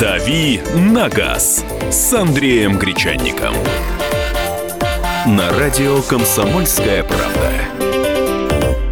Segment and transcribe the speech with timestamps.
[0.00, 3.54] «Дави на газ» с Андреем Гречанником.
[5.26, 7.52] На радио «Комсомольская правда».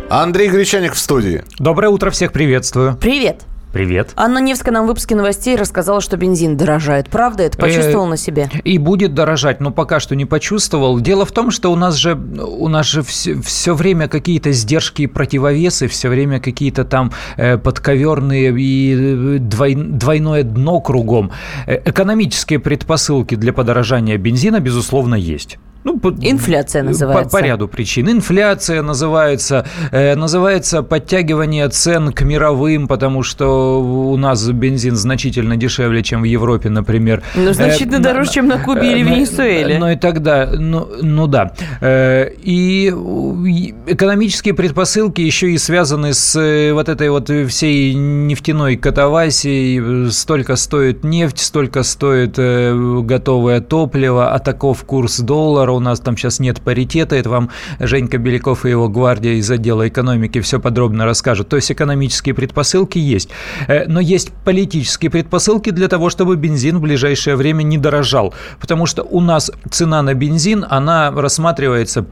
[0.08, 1.44] Андрей Гречаник в студии.
[1.58, 2.96] Доброе утро, всех приветствую.
[2.96, 3.42] Привет.
[3.72, 4.12] Привет.
[4.16, 7.08] Анна Невская нам в выпуске новостей рассказала, что бензин дорожает.
[7.08, 7.56] Правда это?
[7.56, 8.50] Почувствовал Э, на себе?
[8.64, 10.98] И будет дорожать, но пока что не почувствовал.
[10.98, 15.03] Дело в том, что у нас же, у нас же все, все время какие-то сдержки
[15.03, 21.30] и противовесы, все время какие-то там э, подковерные и э, двой- двойное дно кругом.
[21.66, 25.59] Э, экономические предпосылки для подорожания бензина, безусловно, есть.
[25.84, 27.38] Ну, по- Инфляция по- называется.
[27.38, 28.10] По, ряду причин.
[28.10, 36.02] Инфляция называется, э, называется подтягивание цен к мировым, потому что у нас бензин значительно дешевле,
[36.02, 37.22] чем в Европе, например.
[37.34, 39.78] Ну, значительно Э, дороже, на- чем на Кубе или э, Венесуэле.
[39.78, 41.52] Ну и тогда, ну, ну да.
[41.80, 48.76] Э, И и экономические предпосылки еще и связаны с э, вот этой вот всей нефтяной
[48.76, 50.10] катавасией.
[50.10, 55.70] Столько стоит нефть, столько стоит э, готовое топливо, а таков курс доллара.
[55.73, 57.16] У нас там сейчас нет паритета.
[57.16, 61.49] Это вам Женька Беляков и его гвардия из отдела экономики все подробно расскажут.
[61.49, 63.30] То есть экономические предпосылки есть.
[63.68, 68.35] Э, Но есть политические предпосылки для того, чтобы бензин в ближайшее время не дорожал.
[68.61, 72.07] Потому что у нас цена на бензин, она рассматривается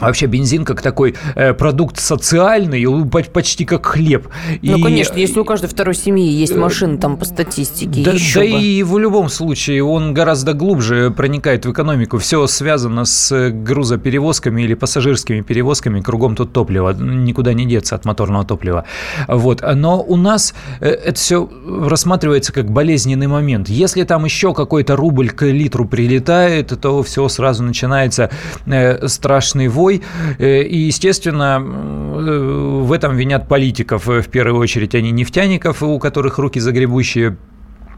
[0.00, 2.86] Вообще бензин как такой э, продукт социальный,
[3.32, 4.28] почти как хлеб.
[4.62, 8.40] Ну, И- конечно, если у каждой второй семьи есть машина, там, по статистике, да, еще
[8.40, 8.62] да бы.
[8.62, 12.18] и в любом случае он гораздо глубже проникает в экономику.
[12.18, 16.00] Все связано с грузоперевозками или пассажирскими перевозками.
[16.00, 16.92] Кругом тут топливо.
[16.92, 18.84] Никуда не деться от моторного топлива.
[19.26, 19.62] Вот.
[19.74, 23.68] Но у нас э, это все рассматривается как болезненный момент.
[23.68, 28.30] Если там еще какой-то рубль к литру прилетает, то все сразу начинается
[28.66, 29.87] э, страшный вой.
[29.96, 34.08] Э, И, естественно, э, в этом винят политиков.
[34.08, 37.36] э, В первую очередь они нефтяников, у которых руки загребущие.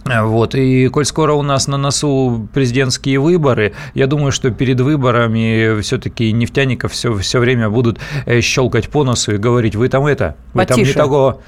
[0.07, 5.79] Вот, и коль скоро у нас на носу президентские выборы, я думаю, что перед выборами
[5.83, 8.01] все-таки нефтяников все, все время будут
[8.41, 10.99] щелкать по носу и говорить, вы там это, вы там не Потише.
[10.99, 11.41] того.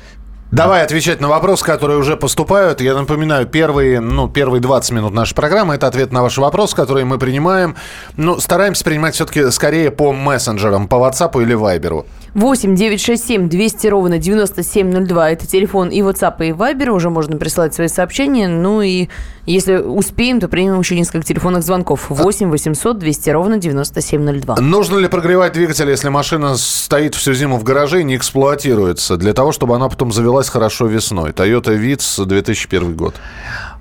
[0.52, 2.82] Давай отвечать на вопросы, которые уже поступают.
[2.82, 7.06] Я напоминаю, первые, ну, первые 20 минут нашей программы– это ответ на ваши вопросы, которые
[7.06, 7.74] мы принимаем.
[8.18, 12.04] Ну, стараемся принимать все-таки скорее по мессенджерам, по WhatsApp или Viber.
[12.34, 15.30] 8 967 200 ровно 9702.
[15.30, 16.88] Это телефон и WhatsApp, и Viber.
[16.90, 18.48] Уже можно присылать свои сообщения.
[18.48, 19.08] Ну и
[19.44, 22.06] если успеем, то примем еще несколько телефонных звонков.
[22.08, 24.56] 8 800 200 ровно 9702.
[24.60, 29.34] Нужно ли прогревать двигатель, если машина стоит всю зиму в гараже и не эксплуатируется, для
[29.34, 31.32] того, чтобы она потом завелась хорошо весной?
[31.32, 33.14] Toyota Vitz, 2001 год.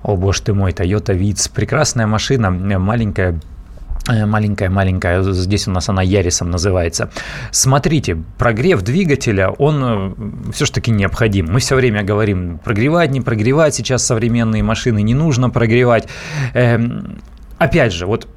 [0.03, 3.39] О, боже ты мой, Toyota Vitz, прекрасная машина, маленькая,
[4.07, 7.11] Маленькая-маленькая, здесь у нас она Ярисом называется.
[7.51, 11.47] Смотрите, прогрев двигателя, он все-таки необходим.
[11.51, 16.07] Мы все время говорим, прогревать, не прогревать, сейчас современные машины не нужно прогревать.
[16.53, 17.19] Эм,
[17.61, 18.27] Опять же, вот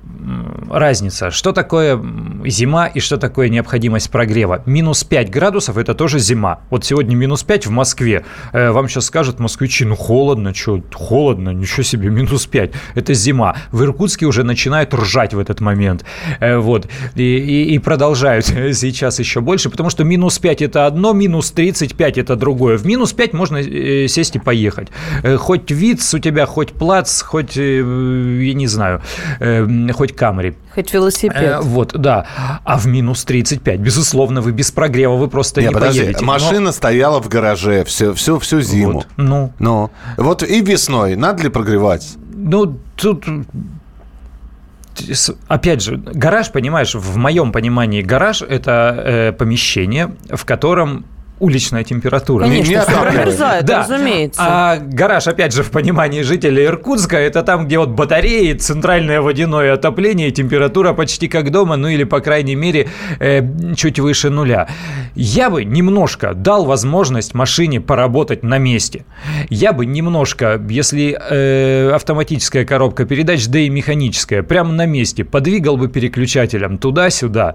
[0.71, 2.01] разница, что такое
[2.47, 4.62] зима и что такое необходимость прогрева.
[4.67, 6.61] Минус 5 градусов– это тоже зима.
[6.71, 8.25] Вот сегодня минус 5 в Москве.
[8.53, 12.73] Э, Вам сейчас скажут москвичи, ну холодно, что, холодно, ничего себе, минус 5.
[12.95, 13.57] Это зима.
[13.73, 16.05] В Иркутске уже начинают ржать в этот момент.
[16.41, 16.89] Э, Вот.
[17.15, 22.19] И, и- и продолжают сейчас еще больше, потому что минус 5– это одно, минус 35–
[22.19, 22.77] это другое.
[22.79, 24.89] В минус 5 можно э, сесть и поехать.
[25.39, 29.01] Хоть Виц у тебя, хоть Плац, хоть, я не знаю,
[29.41, 29.65] э,
[30.15, 30.55] хоть Камри.
[30.75, 31.43] Хоть велосипед.
[31.43, 32.27] Э, Вот, да.
[32.65, 36.25] А в минус 35, безусловно, вы без прогрева, вы просто Не, не подожди, поедете.
[36.25, 38.93] Но- машина стояла в гараже всю, всю, всю зиму.
[38.93, 42.17] Вот, ну, Ну, вот и весной надо ли прогревать?
[42.37, 43.25] ну, тут...
[45.49, 51.05] Опять же, гараж, понимаешь, в моем понимании гараж– это э, помещение, в котором
[51.41, 52.45] уличная температура.
[52.47, 53.12] не Конечно, отапливает.
[53.15, 53.81] промерзает, Да.
[53.81, 54.41] разумеется.
[54.43, 59.73] А гараж, опять же, в понимании жителей Иркутска, это там, где вот батареи, центральное водяное
[59.75, 63.43] отопление, температура почти как дома, ну или, по крайней мере, э,
[63.75, 64.69] чуть выше нуля.
[65.15, 69.05] Я бы немножко дал возможность машине поработать на месте.
[69.50, 75.76] Я бы немножко, если э, автоматическая коробка передач, да и механическая, прямо на месте, подвигал
[75.76, 77.55] бы переключателем туда-сюда.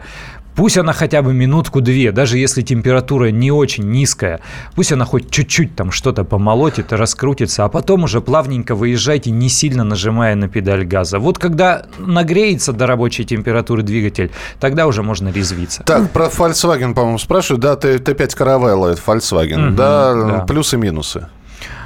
[0.59, 4.41] Пусть она хотя бы минутку-две, даже если температура не очень низкая,
[4.75, 9.85] пусть она хоть чуть-чуть там что-то помолотит раскрутится, а потом уже плавненько выезжайте, не сильно
[9.85, 11.17] нажимая на педаль газа.
[11.19, 15.83] Вот когда нагреется до рабочей температуры двигатель, тогда уже можно резвиться.
[15.83, 17.61] Так, про Volkswagen, по-моему, спрашивают.
[17.61, 19.67] Да, Т- Т5 Caravella, это Volkswagen.
[19.67, 20.39] Мгм, да, да.
[20.45, 21.29] плюсы и минусы.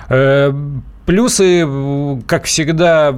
[0.09, 0.51] Э,
[1.05, 1.67] Плюсы,
[2.27, 3.13] как всегда,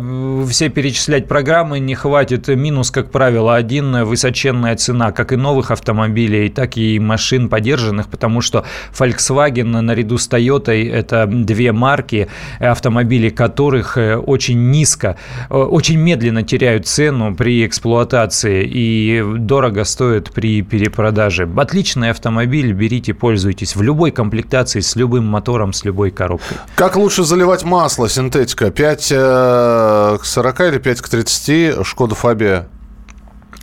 [0.50, 2.48] все перечислять программы не хватит.
[2.48, 8.42] Минус, как правило, один– высоченная цена, как и новых автомобилей, так и машин подержанных, потому
[8.42, 8.66] что
[8.98, 12.28] Volkswagen наряду с Toyota– это две марки,
[12.60, 15.18] автомобили которых э, очень низко,
[15.52, 21.48] э, очень медленно теряют цену при эксплуатации и дорого стоят при перепродаже.
[21.56, 26.58] Отличный автомобиль, берите, пользуйтесь в любой комплектации, с любым мотором, с любой коробкой.
[26.74, 28.72] Как лучше заливать масло, синтетика?
[28.72, 31.86] 5 э, к 40 или 5 к 30?
[31.86, 32.68] Шкода Фабия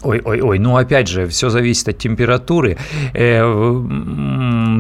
[0.02, 2.76] Ой-ой-ой, ну опять же, все зависит от температуры.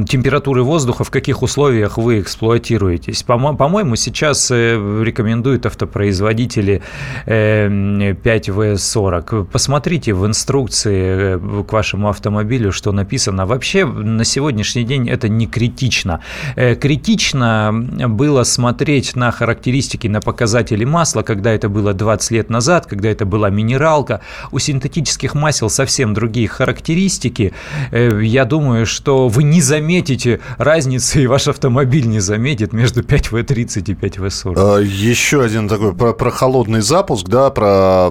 [0.02, 3.22] Э, температуры воздуха, в каких условиях вы эксплуатируетесь.
[3.22, 6.82] По-моему, сейчас э, рекомендуют автопроизводители
[7.26, 9.24] 5В40.
[9.30, 13.46] Э, Посмотрите в инструкции к вашему автомобилю, что написано.
[13.46, 16.20] Вообще, на сегодняшний день это не критично.
[16.56, 17.72] Критично
[18.08, 23.24] было смотреть на характеристики, на показатели масла, когда это было 20 лет назад, когда это
[23.24, 24.20] была минералка.
[24.50, 27.52] У синтетических масел совсем другие характеристики.
[27.90, 29.91] Э, я думаю, что вы не заметите
[30.58, 34.54] разницы, и ваш автомобиль не заметит между 5В30 и 5В40.
[34.56, 38.10] А, еще один такой про, про холодный запуск, да, про,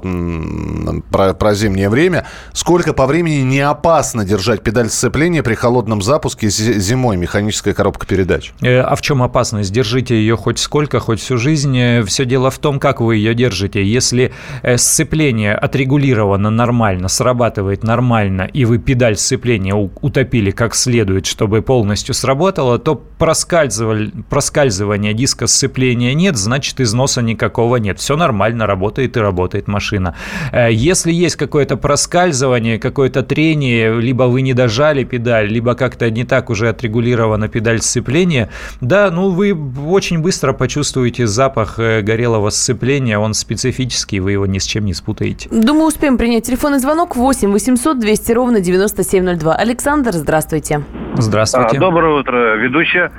[1.11, 2.25] про, про зимнее время.
[2.53, 8.53] Сколько по времени не опасно держать педаль сцепления при холодном запуске зимой, механическая коробка передач?
[8.61, 9.71] Э, а в чем опасность?
[9.71, 11.77] Держите ее хоть сколько, хоть всю жизнь.
[11.77, 13.83] Э, Все дело в том, как вы ее держите.
[13.83, 14.33] Если
[14.75, 22.79] сцепление отрегулировано нормально, срабатывает нормально, и вы педаль сцепления утопили как следует, чтобы полностью сработало,
[22.79, 27.97] то проскальзывания диска сцепления нет, значит износа никакого нет.
[27.97, 30.13] Все нормально, работает и работает машина.
[30.51, 36.25] Э, если есть какое-то проскальзывание, какое-то трение, либо вы не дожали педаль, либо как-то не
[36.25, 38.49] так уже отрегулирована педаль сцепления,
[38.81, 39.57] да, ну вы
[39.87, 44.93] очень быстро почувствуете запах э, горелого сцепления, он специфический, вы его ни с чем не
[44.93, 45.47] спутаете.
[45.49, 49.55] Думаю, успеем принять телефонный звонок 8 800 200 ровно 9702.
[49.55, 50.83] Александр, здравствуйте.
[51.17, 51.50] Здравствуйте.
[51.53, 53.11] А, доброе утро, ведущая.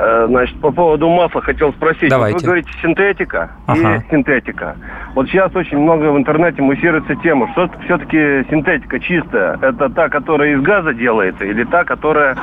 [0.00, 2.08] Э, значит, по поводу масла хотел спросить.
[2.08, 2.34] Давайте.
[2.34, 3.96] Вот вы говорите синтетика ага.
[3.96, 4.76] и синтетика.
[5.14, 8.16] Вот сейчас очень много в интернете муссируется тема, что все-таки
[8.48, 9.58] синтетика чистая.
[9.60, 12.36] Это та, которая из газа делается, или та, которая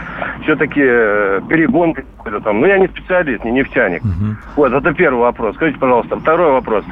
[0.44, 2.60] все-таки э, перегон какой-то там.
[2.60, 4.04] Ну, я не специалист, не нефтяник.
[4.04, 4.36] Угу.
[4.58, 5.56] Вот, это первый вопрос.
[5.56, 6.84] Скажите, пожалуйста, второй вопрос.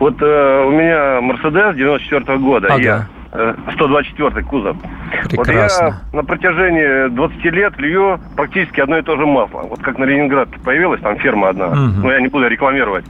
[0.00, 2.68] Вот э, у меня Мерседес 94 -го года.
[2.68, 2.82] Ага.
[2.82, 4.76] Я 124 кузов.
[5.28, 5.86] Прекрасно.
[5.86, 9.60] Вот я на протяжении 20 лет лью практически одно и то же масло.
[9.62, 11.76] Вот как на Ленинградке появилась там ферма одна, Угу.
[12.02, 13.04] но я не буду рекламировать,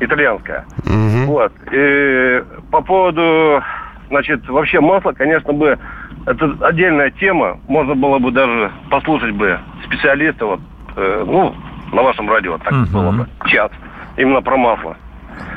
[0.00, 0.64] итальянская.
[0.84, 1.26] Мгм.
[1.26, 1.52] Вот.
[1.72, 3.62] И по поводу,
[4.10, 5.78] значит, вообще масла, конечно бы,
[6.26, 7.58] это отдельная тема.
[7.68, 10.60] Можно было бы даже послушать бы специалиста, вот,
[10.96, 11.54] э, ну,
[11.92, 12.92] на вашем радио так Мгм.
[12.92, 13.70] было бы, час,
[14.16, 14.96] именно про масло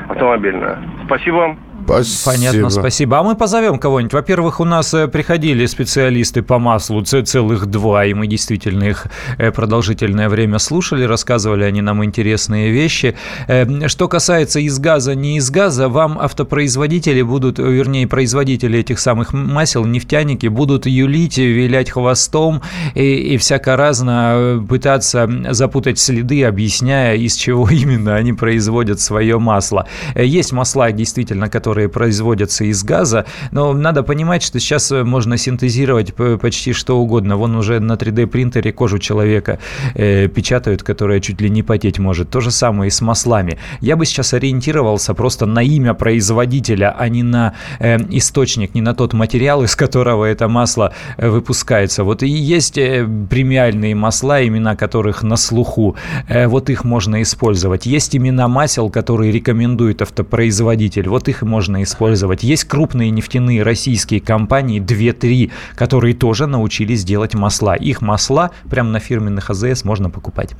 [0.08, 0.78] автомобильное.
[1.04, 1.58] Спасибо вам.
[1.88, 2.36] Спасибо.
[2.36, 3.18] Понятно, спасибо.
[3.18, 4.12] А мы позовем кого-нибудь.
[4.12, 9.06] Во-первых, у нас э, приходили специалисты по маслу, целых два, и мы действительно их
[9.38, 13.16] э, продолжительное время слушали, рассказывали они нам интересные вещи.
[13.46, 18.98] Э, Что касается из газа, не из газа, вам автопроизводители будут, э, вернее, производители этих
[18.98, 22.60] самых масел, нефтяники, будут юлить, вилять хвостом
[22.94, 29.38] и, и всяко разно э, пытаться запутать следы, объясняя, из чего именно они производят свое
[29.38, 29.86] масло.
[30.14, 36.14] Есть масла, действительно, которые производятся из газа, но надо понимать, что сейчас э, можно синтезировать
[36.14, 37.36] почти что угодно.
[37.36, 39.58] Вон уже на 3D принтере кожу человека
[39.94, 42.30] э, печатают, которая чуть ли не потеть может.
[42.30, 43.58] То же самое и с маслами.
[43.80, 48.94] Я бы сейчас ориентировался просто на имя производителя, а не на э, источник, не на
[48.94, 52.04] тот материал, из которого это масло э, выпускается.
[52.04, 55.96] Вот и есть э, премиальные масла, имена которых на слуху.
[56.28, 57.86] Э, вот их можно использовать.
[57.86, 61.08] Есть имена масел, которые рекомендует автопроизводитель.
[61.08, 62.42] Вот их и можно использовать.
[62.42, 67.74] Есть крупные нефтяные российские компании, 2-3, которые тоже научились делать масла.
[67.74, 70.52] Их масла прямо на фирменных АЗС можно покупать.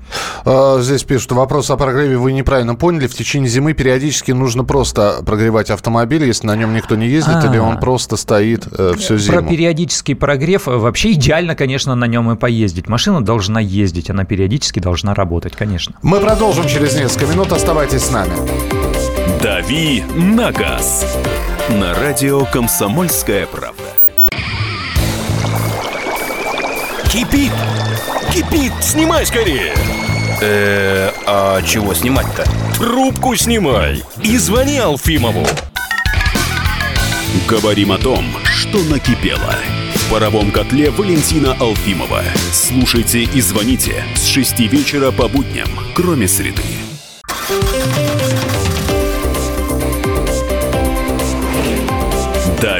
[0.45, 3.07] А, Здесь пишут, вопрос о прогреве вы неправильно поняли.
[3.07, 7.47] В течение зимы периодически нужно просто прогревать автомобиль, если на нем никто не ездит, А.
[7.51, 9.49] или он просто стоит э, всю Про зиму.
[9.49, 12.87] периодический прогрев э, вообще идеально, конечно, на нем и поездить.
[12.89, 15.95] Машина должна ездить, она периодически должна работать, конечно.
[16.03, 17.51] Мы продолжим через несколько минут.
[17.53, 18.98] Оставайтесь с нами.
[19.43, 21.07] «Дави на газ»
[21.69, 23.85] на радио «Комсомольская правда».
[27.09, 27.53] Кипит!
[28.33, 28.73] Кипит!
[28.81, 29.75] Снимай скорее!
[30.41, 32.45] Э, а чего снимать-то?
[32.79, 34.03] Трубку снимай!
[34.23, 35.47] И звони Алфимову!
[37.47, 39.55] Говорим о том, что накипело.
[39.95, 42.23] В паровом котле Валентина Алфимова.
[42.53, 46.78] Слушайте и звоните с 6 вечера по будням, кроме среды.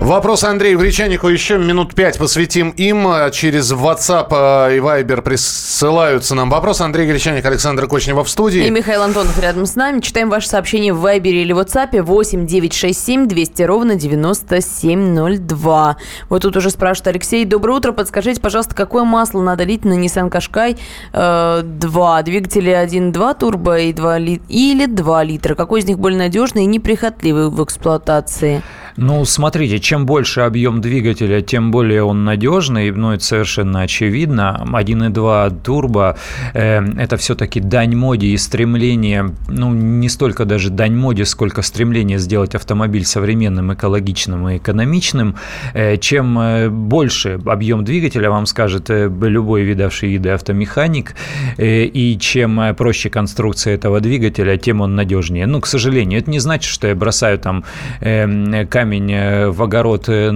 [0.00, 3.06] Вопрос Андрею Гречанику еще минут пять посвятим им.
[3.32, 6.82] Через WhatsApp э, и Viber присылаются нам вопросы.
[6.82, 8.66] Андрей Гречаник, Александр Кочнева в студии.
[8.66, 10.00] И Михаил Антонов рядом с нами.
[10.00, 15.96] Читаем ваши сообщения в Viber или WhatsApp 8 967 200 ровно 9702.
[16.30, 17.44] Вот тут уже спрашивает Алексей.
[17.44, 17.92] Доброе утро.
[17.92, 20.78] Подскажите, пожалуйста, какое масло надо лить на Nissan Qashqai
[21.12, 22.22] э, 2?
[22.22, 24.40] Двигатели 1.2 турбо и 2 ли...
[24.48, 25.54] или 2 литра?
[25.54, 28.62] Какой из них более надежный и неприхотливый в эксплуатации?
[28.96, 34.66] Ну, смотрите, чем больше объем двигателя, тем более он надежный, ну, это совершенно очевидно.
[34.66, 36.16] 1.2 турбо
[36.54, 42.18] э, это все-таки дань моде и стремление, ну, не столько даже дань моде, сколько стремление
[42.18, 45.36] сделать автомобиль современным, экологичным и экономичным.
[45.74, 51.14] Э, чем э, больше объем двигателя вам скажет э, любой видавший виды автомеханик,
[51.56, 55.46] э, и чем э, проще конструкция этого двигателя, тем он надежнее.
[55.46, 57.64] Ну, к сожалению, это не значит, что я бросаю там
[58.00, 60.32] э, камень э, в огород э,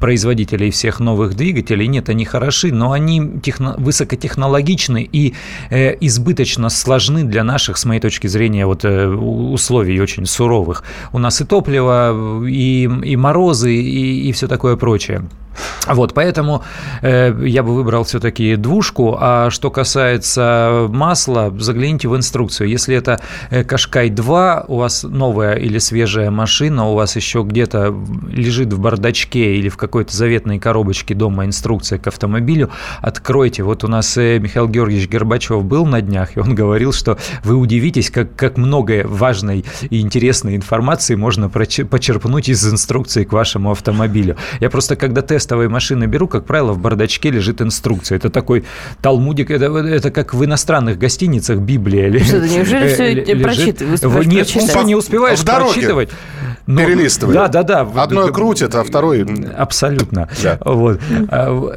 [0.00, 1.86] производителей всех новых двигателей.
[1.88, 5.34] Нет, они хороши, но они техно, высокотехнологичны и
[5.70, 10.82] э, избыточно сложны для наших, с моей точки зрения, вот, э, условий очень суровых.
[11.12, 15.22] У нас и топливо, и, и морозы, и, и все такое прочее.
[15.86, 16.64] Вот, поэтому
[17.02, 19.16] э, я бы выбрал все-таки двушку.
[19.18, 22.68] А что касается масла, загляните в инструкцию.
[22.68, 23.20] Если это
[23.66, 27.94] Кашкай 2, у вас новая или свежая машина, у вас еще где-то
[28.30, 33.62] лежит в бардачке или в какой-то заветной коробочке дома инструкция к автомобилю, откройте.
[33.62, 37.54] Вот у нас э, Михаил Георгиевич Горбачев был на днях, и он говорил, что вы
[37.54, 44.36] удивитесь, как, как много важной и интересной информации можно почерпнуть из инструкции к вашему автомобилю.
[44.60, 48.16] Я просто, когда тестовые машины беру, как правило, в бардачке лежит инструкция.
[48.16, 48.64] Это такой
[49.00, 52.22] талмудик, это, это как в иностранных гостиницах Библия.
[52.22, 54.26] Что, неужели все прочитываешь?
[54.26, 56.10] Нет, все не успеваешь прочитывать.
[56.68, 57.32] Но, Перелистывай.
[57.32, 57.80] Да, да, да.
[57.80, 59.26] Одной крутит, а второй...
[59.56, 60.28] Абсолютно.
[60.42, 60.58] Да.
[60.66, 61.00] Вот.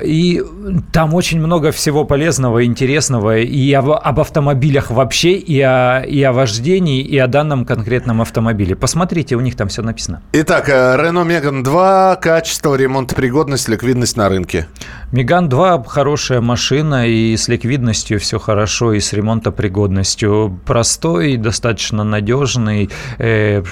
[0.04, 0.44] И
[0.92, 6.34] там очень много всего полезного, интересного и об, об автомобилях вообще, и о, и о
[6.34, 8.76] вождении, и о данном конкретном автомобиле.
[8.76, 10.24] Посмотрите, у них там все написано.
[10.34, 14.68] Итак, Renault Megane 2, качество, ремонтопригодность, ликвидность на рынке.
[15.14, 20.60] Megane 2 хорошая машина, и с ликвидностью все хорошо, и с ремонтопригодностью.
[20.66, 23.64] Простой, достаточно надежный, э,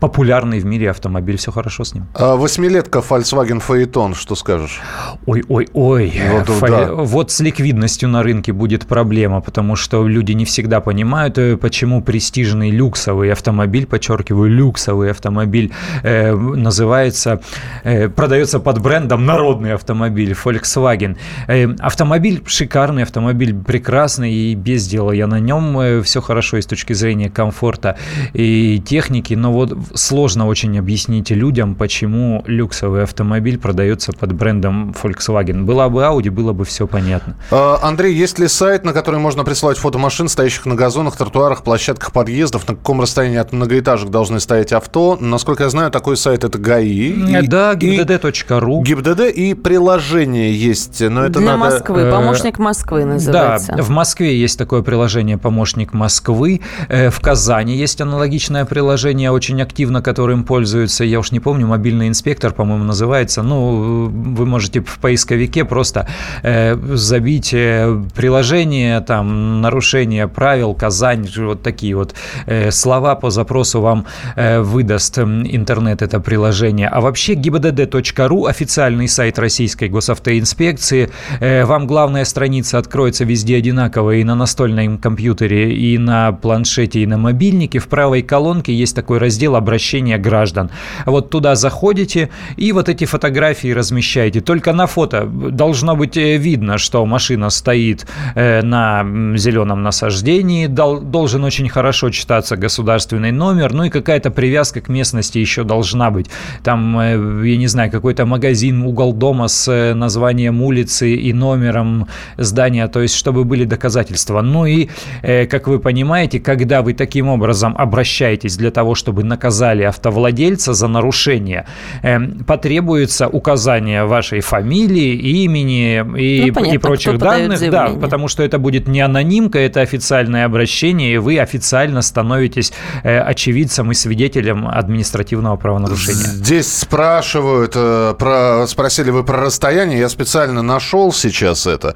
[0.00, 2.06] популярный в мире автомобиль, все хорошо с ним.
[2.14, 4.80] А восьмилетка Volkswagen Phaeton, что скажешь?
[5.26, 6.68] Ой-ой-ой, вот, Фа...
[6.68, 6.92] да.
[6.92, 12.02] вот с ликвидностью на рынке будет проблема, потому что люди не всегда понимают, э, почему
[12.02, 15.72] престижный люксовый автомобиль, подчеркиваю, люксовый автомобиль
[16.02, 17.40] э, называется,
[17.84, 21.16] э, продается под брендом народный автомобиль Volkswagen.
[21.48, 26.62] Э, автомобиль шикарный, автомобиль прекрасный, и без дела я на нем, э, все хорошо и
[26.62, 27.96] с точки зрения комфорта
[28.34, 35.64] и техники, но вот сложно очень объяснить людям, почему люксовый автомобиль продается под брендом Volkswagen.
[35.64, 37.36] Была бы Audi, было бы все понятно.
[37.50, 41.62] А, Андрей, есть ли сайт, на который можно присылать фото машин, стоящих на газонах, тротуарах,
[41.62, 42.68] площадках подъездов?
[42.68, 45.16] На каком расстоянии от многоэтажек должны стоять авто?
[45.20, 47.42] Насколько я знаю, такой сайт это ГАИ.
[47.46, 48.82] Да, gibdd.ru.
[48.82, 51.00] GIBDD и приложение есть.
[51.00, 51.76] Но это Для надо...
[51.76, 52.00] Москвы.
[52.00, 53.74] Э, Помощник Москвы называется.
[53.76, 56.60] Да, в Москве есть такое приложение «Помощник Москвы».
[56.88, 61.66] Э, в Казани есть аналогичное приложение, очень активное активно которым пользуются, я уж не помню,
[61.66, 63.42] мобильный инспектор, по-моему, называется.
[63.42, 66.08] Ну, вы можете в поисковике просто
[66.42, 72.14] э, забить э, приложение, там, нарушение правил, Казань, вот такие вот
[72.46, 74.06] э, слова по запросу вам
[74.36, 76.88] э, выдаст интернет это приложение.
[76.88, 84.24] А вообще gibdd.ru, официальный сайт Российской госавтоинспекции, э, вам главная страница откроется везде одинаково и
[84.24, 87.78] на настольном компьютере, и на планшете, и на мобильнике.
[87.78, 90.70] В правой колонке есть такой раздел обращения граждан.
[91.06, 94.40] Вот туда заходите и вот эти фотографии размещаете.
[94.40, 98.06] Только на фото должно быть э, видно, что машина стоит
[98.36, 99.04] э, на
[99.36, 105.64] зеленом насаждении, должен очень хорошо читаться государственный номер, ну и какая-то привязка к местности еще
[105.64, 106.26] должна быть.
[106.62, 112.06] Там, э, я не знаю, какой-то магазин, угол дома с названием улицы и номером
[112.38, 114.42] здания, то есть чтобы были доказательства.
[114.42, 114.88] Ну и,
[115.22, 120.88] как вы понимаете, когда вы таким образом обращаетесь для того, чтобы наказать наказали автовладельца за
[120.88, 121.66] нарушение,
[122.02, 127.70] эм, потребуется указание вашей фамилии, имени и, ну, понятно, и прочих данных.
[127.70, 132.72] Да, потому что это будет не анонимка, это официальное обращение, и вы официально становитесь
[133.02, 136.26] э, очевидцем и свидетелем административного правонарушения.
[136.26, 141.94] Здесь спрашивают, э, про, спросили вы про расстояние, я специально нашел сейчас это.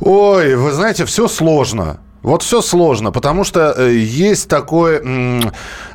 [0.00, 1.98] Ой, вы знаете, все сложно.
[2.24, 5.02] Вот все сложно, потому что э, есть такое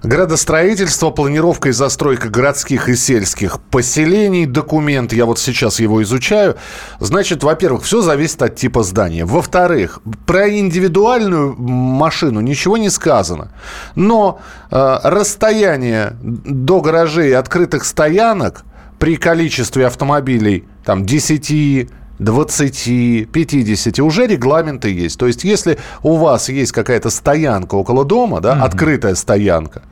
[0.04, 6.56] градостроительство, планировка и застройка городских и сельских поселений, документ, я вот сейчас его изучаю.
[7.00, 9.26] Значит, во-первых, все зависит от типа здания.
[9.26, 13.52] Во-вторых, про индивидуальную машину ничего не сказано.
[13.96, 18.66] Но э, расстояние до гаражей открытых стоянок
[19.00, 25.18] при количестве автомобилей там 10, 20, 50 уже регламенты есть.
[25.20, 28.62] То есть, если у вас есть какая-то стоянка около дома, да, mm-hmm.
[28.62, 29.84] открытая стоянка,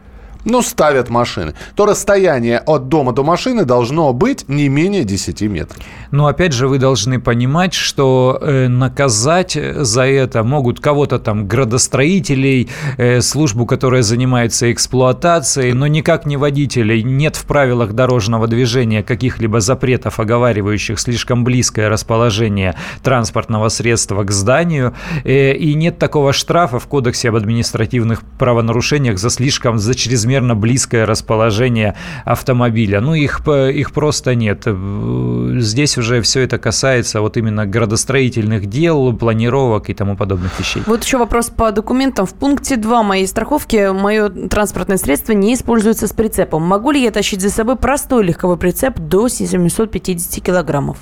[0.48, 5.78] ну, ставят машины, то расстояние от дома до машины должно быть не менее 10 метров.
[6.12, 12.70] Но опять же, вы должны понимать, что э, наказать за это могут кого-то там, градостроителей,
[12.98, 17.04] э, службу, которая занимается эксплуатацией, но никак не водителей.
[17.04, 24.94] Нет в правилах дорожного движения каких-либо запретов, оговаривающих слишком близкое расположение транспортного средства к зданию.
[25.26, 30.56] Э, и нет такого штрафа в Кодексе об административных правонарушениях за слишком, за чрезмерно чрезмерно
[30.56, 33.02] близкое расположение автомобиля.
[33.02, 34.66] Ну, их, их просто нет.
[35.62, 40.84] Здесь уже все это касается вот именно градостроительных дел, планировок и тому подобных вещей.
[40.86, 42.26] Вот еще вопрос по документам.
[42.26, 46.64] В пункте 2 моей страховки мое транспортное средство не используется с прицепом.
[46.64, 50.98] Могу ли я тащить за собой простой легковой прицеп до 750 килограммов?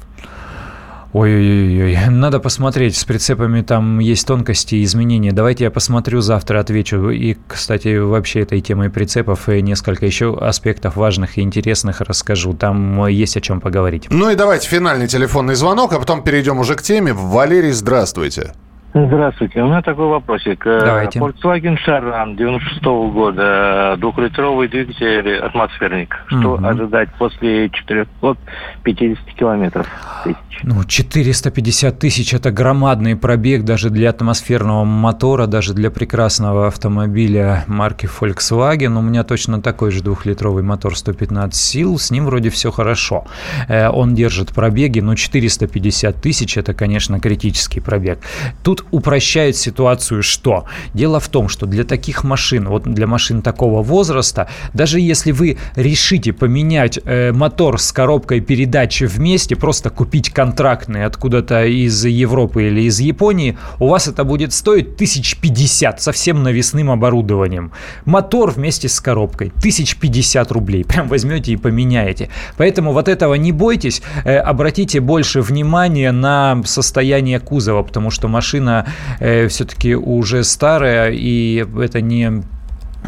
[1.16, 5.32] Ой-ой-ой, надо посмотреть, с прицепами там есть тонкости и изменения.
[5.32, 7.10] Давайте я посмотрю, завтра отвечу.
[7.10, 12.52] И, кстати, вообще этой темой прицепов и несколько еще аспектов важных и интересных расскажу.
[12.52, 14.08] Там есть о чем поговорить.
[14.10, 17.14] Ну и давайте финальный телефонный звонок, а потом перейдем уже к теме.
[17.14, 18.52] Валерий, здравствуйте.
[18.98, 19.62] Здравствуйте.
[19.62, 20.66] У меня такой вопросик.
[20.66, 21.20] Э, Давайте.
[21.20, 26.16] Volkswagen Charan 96 -го года, двухлитровый двигатель, атмосферник.
[26.28, 26.66] Что угу.
[26.66, 29.86] ожидать после 450 километров
[30.24, 30.38] тысяч?
[30.64, 38.06] Ну, 450 тысяч– это громадный пробег даже для атмосферного мотора, даже для прекрасного автомобиля марки
[38.06, 38.98] Volkswagen.
[38.98, 43.26] У меня точно такой же двухлитровый мотор 115 сил, с ним вроде все хорошо.
[43.68, 48.20] Э, он держит пробеги, но 450 тысяч– это, конечно, критический пробег.
[48.64, 50.66] Тут упрощает ситуацию что?
[50.94, 55.58] Дело в том, что для таких машин, вот для машин такого возраста, даже если вы
[55.76, 62.82] решите поменять э, мотор с коробкой передач вместе, просто купить контрактный откуда-то из Европы или
[62.82, 67.72] из Японии, у вас это будет стоить 1050 со всем навесным оборудованием.
[68.06, 70.84] Мотор вместе с коробкой 1050 рублей.
[70.96, 72.30] Прям возьмете и поменяете.
[72.58, 78.75] Поэтому вот этого не бойтесь, э, обратите больше внимания на состояние кузова, потому что машина
[79.20, 82.44] э, все-таки уже старая, и это не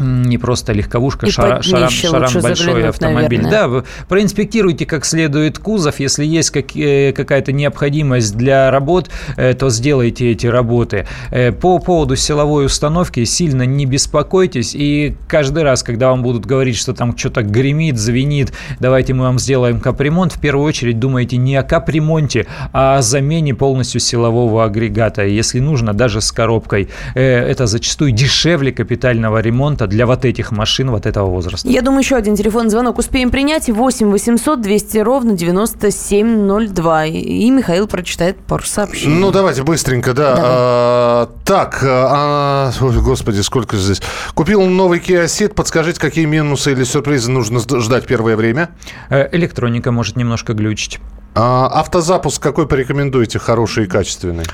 [0.00, 3.42] не просто легковушка, и шара, шарам, шарам большой автомобиль.
[3.42, 3.80] Наверное.
[3.80, 6.00] Да, проинспектируйте как следует кузов.
[6.00, 11.06] Если есть как, э, какая-то необходимость для работ, э, то сделайте эти работы.
[11.30, 14.74] Э, по поводу силовой установки сильно не беспокойтесь.
[14.74, 19.38] И каждый раз, когда вам будут говорить, что там что-то гремит, звенит, давайте мы вам
[19.38, 25.24] сделаем капремонт, в первую очередь думайте не о капремонте, а о замене полностью силового агрегата.
[25.24, 26.88] Если нужно, даже с коробкой.
[27.14, 31.68] Это зачастую дешевле капитального ремонта для вот этих машин вот этого возраста.
[31.68, 33.68] Я думаю, еще один телефонный звонок успеем принять.
[33.68, 37.06] 8 800 200 ровно 9702.
[37.06, 39.14] И Михаил прочитает пару сообщений.
[39.14, 40.34] Ну, давайте быстренько, да.
[40.38, 44.00] А, так, а, ой, господи, сколько здесь.
[44.34, 45.54] Купил новый Kia Ceed.
[45.54, 48.70] Подскажите, какие минусы или сюрпризы нужно ждать первое время?
[49.10, 51.00] Э, электроника может немножко глючить.
[51.34, 54.44] А, автозапуск какой порекомендуете, хороший и качественный?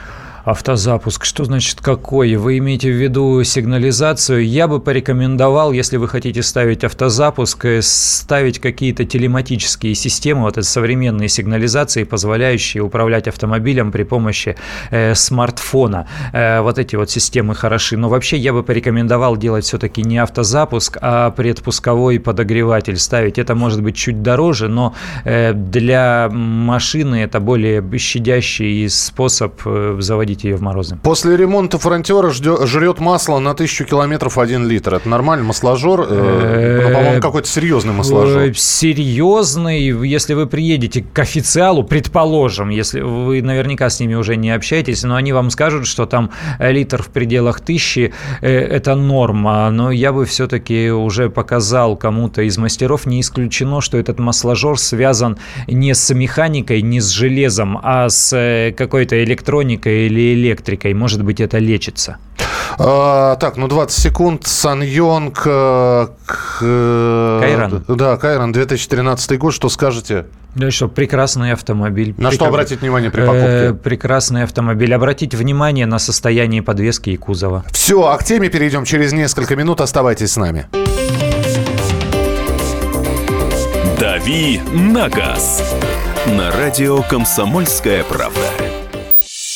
[0.44, 1.24] Автозапуск.
[1.24, 2.36] Что значит какой?
[2.36, 4.46] Вы имеете в виду сигнализацию?
[4.46, 10.66] Я бы порекомендовал, если вы хотите ставить автозапуск, э, ставить какие-то телематические системы, вот это
[10.66, 14.54] современные сигнализации, позволяющие управлять автомобилем при помощи
[14.90, 16.06] э, смартфона.
[16.34, 17.96] Э, вот эти вот системы хороши.
[17.96, 23.38] Но вообще я бы порекомендовал делать все-таки не автозапуск, а предпусковой подогреватель ставить.
[23.38, 30.33] Это может быть чуть дороже, но э, для машины это более щадящий способ э, заводить
[30.34, 30.98] вводить ее в морозы.
[31.02, 34.94] После ремонта фронтера жрет масло на тысячу километров 1 литр.
[34.94, 36.06] Это нормальный масложор?
[36.08, 38.42] Э, ну, по-моему, какой-то серьезный масложор.
[38.42, 39.88] Э, серьезный.
[40.08, 45.16] Если вы приедете к официалу, предположим, если вы наверняка с ними уже не общаетесь, но
[45.16, 49.70] они вам скажут, что там литр в пределах тысячи э,– это норма.
[49.70, 55.38] Но я бы все-таки уже показал кому-то из мастеров, не исключено, что этот масложор связан
[55.68, 60.94] не с механикой, не с железом, а с какой-то электроникой или электрикой.
[60.94, 62.16] Может быть, это лечится.
[62.78, 64.46] А, так, ну 20 секунд.
[64.46, 65.42] Сан Йонг.
[65.44, 67.84] э, к- э, Кайран.
[67.88, 69.52] Да, Кайран, 2013 год.
[69.52, 70.26] Что скажете?
[70.54, 72.14] Да что, прекрасный автомобиль.
[72.16, 73.82] На что Прекра- обратить внимание при Э, покупке?
[73.82, 74.94] прекрасный автомобиль.
[74.94, 77.64] Обратите внимание на состояние подвески и кузова.
[77.72, 79.80] Все, а к теме перейдем через несколько минут.
[79.80, 80.66] Оставайтесь с нами.
[84.00, 85.62] «Дави на газ»
[86.26, 88.40] на радио «Комсомольская правда».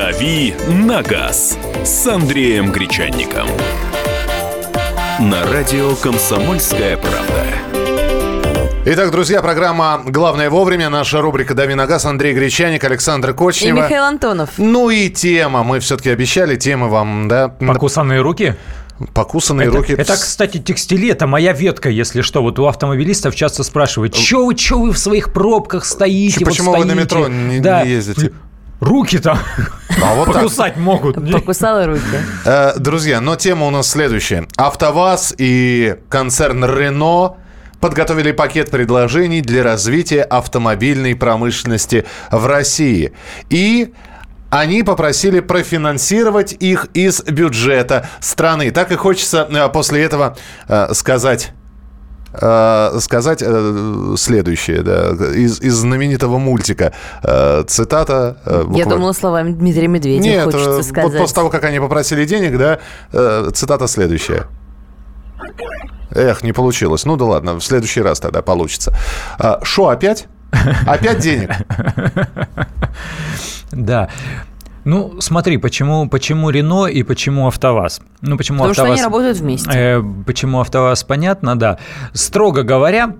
[0.00, 3.46] «Дави на газ» с Андреем Гречанником.
[5.18, 7.44] На радио «Комсомольская правда».
[8.86, 10.88] Итак, друзья, программа «Главное вовремя».
[10.88, 12.06] Наша рубрика «Дави на газ».
[12.06, 13.76] Андрей Гречаник, Александр И Кочнева.
[13.76, 14.48] Михаил Антонов.
[14.56, 15.64] Ну и тема.
[15.64, 17.48] Мы все-таки обещали темы вам, да?
[17.48, 18.54] Покусанные руки?
[19.12, 19.92] Покусанные Это, руки.
[19.92, 22.40] это, кстати, текстиль, это моя ветка, если что.
[22.40, 26.38] Вот у автомобилистов часто спрашивают, что вы, чё вы в своих пробках стоите?
[26.38, 27.82] Чё, вот почему вы на стоите?» метро не- Да.
[27.84, 28.32] не ездите?
[28.80, 29.38] Руки там
[30.02, 30.36] А вот так.
[30.36, 31.16] покусать могут.
[31.32, 32.00] Покусала руки.
[32.44, 34.46] Э, Друзья, но тема у нас следующая.
[34.56, 37.36] АвтоВАЗ и концерн Рено
[37.80, 43.12] подготовили пакет предложений для развития автомобильной промышленности в России.
[43.50, 43.92] И
[44.50, 48.70] они попросили профинансировать их из бюджета страны.
[48.70, 50.36] Так и хочется э, после этого
[50.68, 51.52] э, сказать
[52.32, 56.92] сказать э, следующее, да, из, из знаменитого мультика.
[57.22, 58.36] Э, цитата.
[58.44, 58.90] э, Я буквально.
[58.90, 61.10] думала словами Дмитрия Медведева, Нет, хочется э, сказать.
[61.12, 62.78] вот после того, как они попросили денег, да,
[63.12, 64.46] э, цитата следующая.
[66.12, 67.04] Эх, не получилось.
[67.04, 68.92] Ну да ладно, в следующий раз тогда получится.
[69.62, 70.26] Шо, опять?
[70.86, 71.50] Опять денег?
[73.72, 74.08] Да.
[74.90, 78.00] Ну, смотри, почему, почему Рено и почему АвтоВАЗ?
[78.22, 78.98] Ну, почему Потому что АвтоВАЗ...
[78.98, 79.70] они работают вместе.
[79.72, 81.78] Э, почему АвтоВАЗ, понятно, да.
[82.12, 83.14] Строго говоря,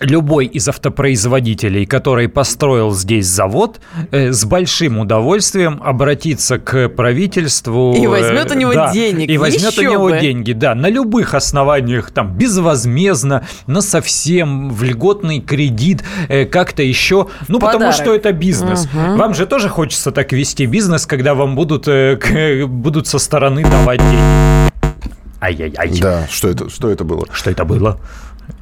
[0.00, 3.80] любой из автопроизводителей, который построил здесь завод,
[4.10, 7.94] э, с большим удовольствием обратится к правительству.
[7.96, 9.28] И возьмет э, у него да, денег.
[9.28, 10.18] И возьмет у Еще него бы.
[10.20, 17.28] деньги, да, на любых основаниях, там, безвозмездно, на совсем, в льготный кредит, э, как-то еще.
[17.48, 17.94] Ну, потому подарок.
[17.94, 18.88] что это бизнес.
[18.92, 23.62] Вам же тоже хочется так вести бизнес, когда вам будут, э, к- будут со стороны
[23.62, 24.68] давать деньги.
[25.40, 26.00] Ай-яй-яй.
[26.00, 27.24] Да, что это, что это было?
[27.32, 28.00] Что это было?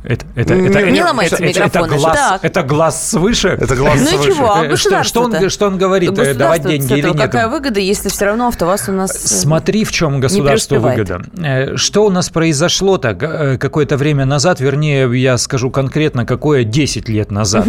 [0.06, 1.96] Это, это, Не- это, не это- ломайте это- это микрофоны.
[1.98, 2.44] глаз, Так.
[2.44, 3.48] это глаз свыше.
[3.48, 4.32] Это глаз Ну свыше.
[4.36, 7.16] чего, а что, что, он, что он говорит, э, давать деньги или нет?
[7.16, 9.10] Какая выгода, если все равно АвтоВАЗ у нас...
[9.16, 11.08] э, Смотри, в чем государству преуспевает.
[11.08, 11.44] выгода.
[11.44, 17.08] Э, Что у нас произошло-то э, какое-то время назад, вернее, я скажу конкретно, какое 10
[17.08, 17.66] лет назад.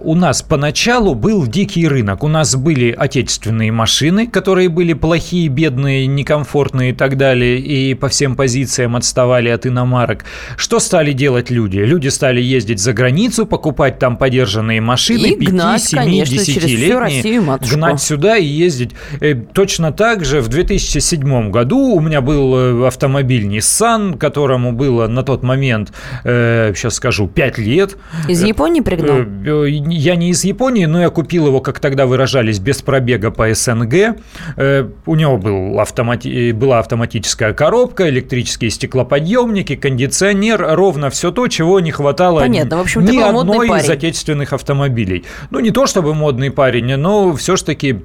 [0.00, 2.24] У нас поначалу был дикий рынок.
[2.24, 8.08] У нас были отечественные машины, которые были плохие, бедные, некомфортные и так далее, и по
[8.08, 10.24] всем позициям отставали от иномарок.
[10.56, 11.78] Что стали делать люди?
[11.78, 16.48] Люди стали ездить за границу, покупать там подержанные машины, И 5, гнать, 7, конечно, через
[16.48, 17.76] всю 10-летние, Россию, матушку.
[17.76, 18.90] гнать сюда и ездить.
[19.20, 25.06] Э, Точно так же в 2007 году у меня был э, автомобиль Nissan, которому было
[25.08, 25.92] на тот момент,
[26.24, 27.96] э, сейчас скажу, 5 лет.
[28.28, 29.18] Из Японии пригнал?
[29.18, 33.30] Э, э, Я не из Японии, но я купил его, как тогда выражались, без пробега
[33.30, 34.16] по СНГ.
[34.56, 41.48] Э, У него был автомати- э, была автоматическая коробка, электрические стеклоподъемники, кондиционер, ровно все то,
[41.48, 43.90] чего не хватало Понятно, в общем, ни одной из парень.
[43.92, 45.24] отечественных автомобилей.
[45.50, 48.02] Ну, не то чтобы модный парень, но все-таки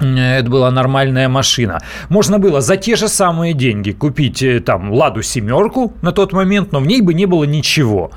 [0.00, 1.80] это была нормальная машина.
[2.08, 6.72] Можно было за те же самые деньги купить э, там Ладу семерку на тот момент,
[6.72, 8.10] но в ней бы не было ничего.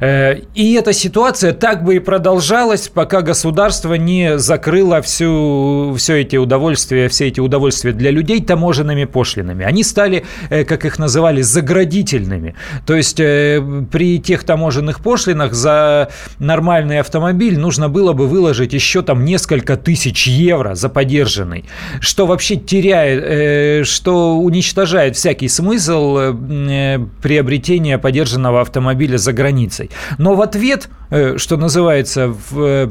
[0.00, 6.36] Э, И эта ситуация так бы и продолжалась, пока государство не закрыло всю, все эти
[6.36, 9.64] удовольствия, все эти удовольствия для людей таможенными пошлинами.
[9.64, 12.54] Они стали, э, как их называли, заградительными.
[12.86, 19.02] То есть э, при тех таможенных пошлинах за нормальный автомобиль нужно было бы выложить еще
[19.02, 20.88] там несколько тысяч евро за
[21.18, 21.64] поддержанный,
[22.00, 29.90] что вообще теряет, э, что уничтожает всякий смысл э, приобретения подержанного автомобиля за границей.
[30.18, 32.90] Но в ответ, э, что называется, в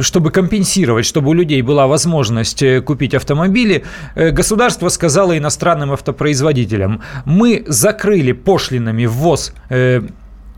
[0.00, 3.82] чтобы компенсировать, чтобы у людей была возможность купить автомобили,
[4.14, 9.52] государство сказало иностранным автопроизводителям, мы закрыли пошлинами ввоз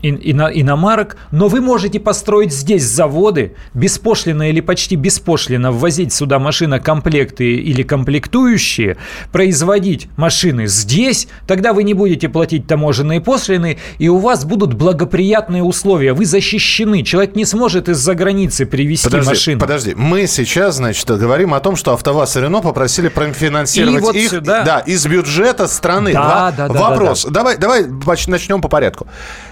[0.01, 7.55] э, иномарок, но вы можете построить здесь заводы, беспошлино или почти беспошлино ввозить сюда машинокомплекты
[7.55, 8.97] или комплектующие,
[9.31, 15.63] производить машины здесь, тогда вы не будете платить таможенные пошлины, и у вас будут благоприятные
[15.63, 16.13] условия.
[16.13, 17.03] Вы защищены.
[17.03, 19.59] Человек не сможет из-за границы привезти подожди, машину.
[19.59, 24.29] Подожди, мы сейчас, значит, говорим о том, что АвтоВАЗ и Рено попросили профинансировать вот их
[24.29, 24.63] сюда...
[24.63, 26.13] да, из бюджета страны.
[26.13, 27.23] Да, да, да, Вопрос.
[27.23, 27.55] Да, да.
[27.55, 27.85] Давай, давай
[28.27, 29.07] начнем по порядку.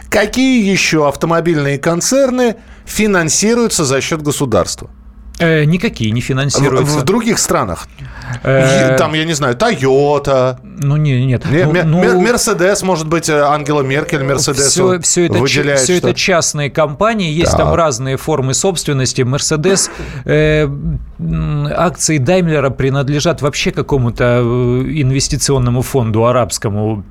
[0.09, 4.89] Какие еще автомобильные концерны финансируются за счет государства?
[5.37, 6.99] Э, никакие не финансируются.
[6.99, 7.87] В, в других странах.
[8.43, 10.59] Э, Там, я не знаю, Тойота.
[10.63, 11.43] Ну, не, нет.
[11.51, 16.69] Ну, Мерседес, может быть, э, Ангела Меркель, Мерседес все, все, это, выделяет все это частные
[16.69, 17.61] компании, есть так.
[17.61, 19.23] там разные формы собственности.
[19.23, 19.91] Мерседес,
[20.23, 20.69] э,
[21.75, 27.03] акции Даймлера принадлежат вообще какому-то э, инвестиционному фонду арабскому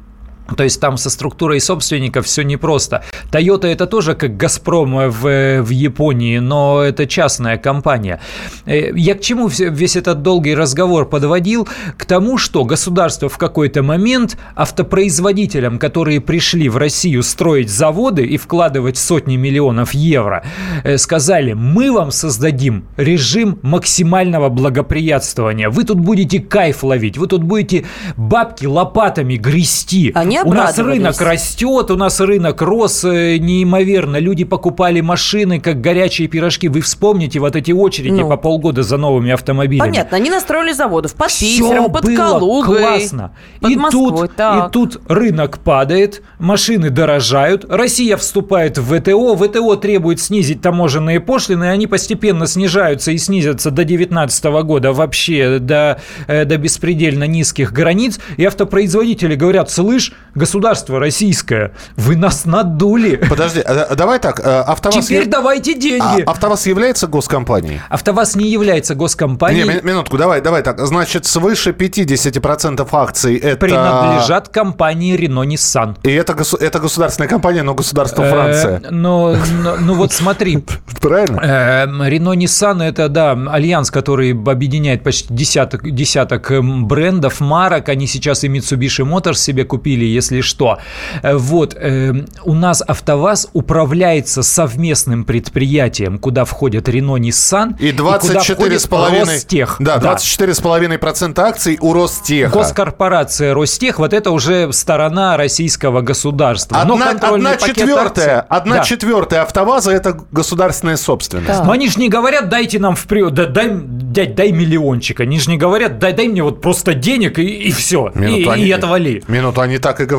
[0.57, 3.03] то есть там со структурой собственников все непросто.
[3.31, 8.21] Toyota это тоже как Газпром в, в Японии, но это частная компания.
[8.67, 11.67] Э, я к чему весь этот долгий разговор подводил?
[11.97, 18.37] К тому, что государство в какой-то момент автопроизводителям, которые пришли в Россию строить заводы и
[18.37, 20.45] вкладывать сотни миллионов евро,
[20.85, 25.71] э, сказали, мы вам создадим режим максимального благоприятствования.
[25.71, 30.13] Вы тут будете кайф ловить, вы тут будете бабки лопатами грести.
[30.15, 34.17] Они у нас рынок растет, у нас рынок рос э, неимоверно.
[34.17, 36.69] Люди покупали машины, как горячие пирожки.
[36.69, 39.89] Вы вспомните вот эти очереди ну, по полгода за новыми автомобилями.
[39.89, 42.79] Понятно, они настроили заводов под Питером, под было Калугой.
[42.79, 43.37] классно.
[43.61, 44.69] Под и, Москвой, тут, так.
[44.69, 51.65] и тут рынок падает, машины дорожают, Россия вступает в ВТО, ВТО требует снизить таможенные пошлины,
[51.65, 58.19] они постепенно снижаются и снизятся до 2019 года вообще до, э, до беспредельно низких границ,
[58.37, 63.17] и автопроизводители говорят, слышь, государство российское, вы нас надули.
[63.17, 65.07] Подожди, а, давай так, э, АвтоВАЗ...
[65.07, 66.23] Теперь давайте деньги.
[66.23, 67.81] А, АвтоВАЗ является госкомпанией?
[67.89, 69.67] АвтоВАЗ не является госкомпанией.
[69.67, 70.79] Не, минутку, давай, давай так.
[70.87, 73.57] Значит, свыше 50% акций это...
[73.57, 75.97] Принадлежат компании Renault Nissan.
[76.03, 78.83] И это, это государственная компания, но государство Франция.
[78.91, 79.37] Ну,
[79.81, 80.65] ну вот смотри.
[81.01, 81.87] Правильно?
[82.09, 87.89] Renault Nissan это, да, альянс, который объединяет почти десяток, десяток брендов, марок.
[87.89, 90.79] Они сейчас и Mitsubishi Motors себе купили, если что.
[91.23, 92.13] Э, вот, э,
[92.45, 97.77] у нас АвтоВАЗ управляется совместным предприятием, куда входят Renault, Nissan.
[97.79, 99.25] И 24,5...
[99.25, 99.77] Ростех.
[99.79, 102.53] Да, 24,5% акций у Ростеха.
[102.53, 106.81] Госкорпорация Ростех, вот это уже сторона российского государства.
[106.81, 108.85] Одна, одна четвертая, акций, одна да.
[108.85, 111.49] четвертая АвтоВАЗа– это государственная собственность.
[111.49, 111.65] Да.
[111.65, 115.21] Но они же не говорят, дайте нам вперед, да, дай, дядь, дай миллиончик.
[115.21, 118.11] Они же не говорят, дай, дай мне вот просто денег и, и все.
[118.15, 119.23] Минуту и, они, и отвали.
[119.29, 120.14] Минуту, они так и говорят.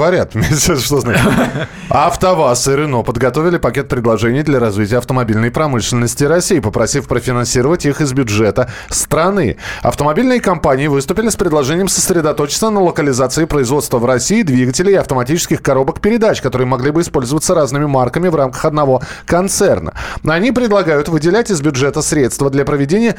[0.57, 1.21] Что значит?
[1.89, 8.13] АвтоВАЗ и Рено подготовили пакет предложений для развития автомобильной промышленности России, попросив профинансировать их из
[8.13, 9.57] бюджета страны.
[9.81, 16.01] Автомобильные компании выступили с предложением сосредоточиться на локализации производства в России двигателей и автоматических коробок
[16.01, 19.93] передач, которые могли бы использоваться разными марками в рамках одного концерна.
[20.25, 23.15] Они предлагают выделять из бюджета средства для проведения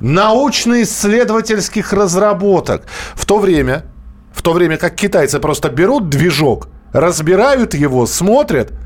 [0.00, 2.82] научно-исследовательских разработок.
[3.14, 3.84] В то время
[4.32, 8.72] в то время как китайцы просто берут движок, разбирают его, смотрят–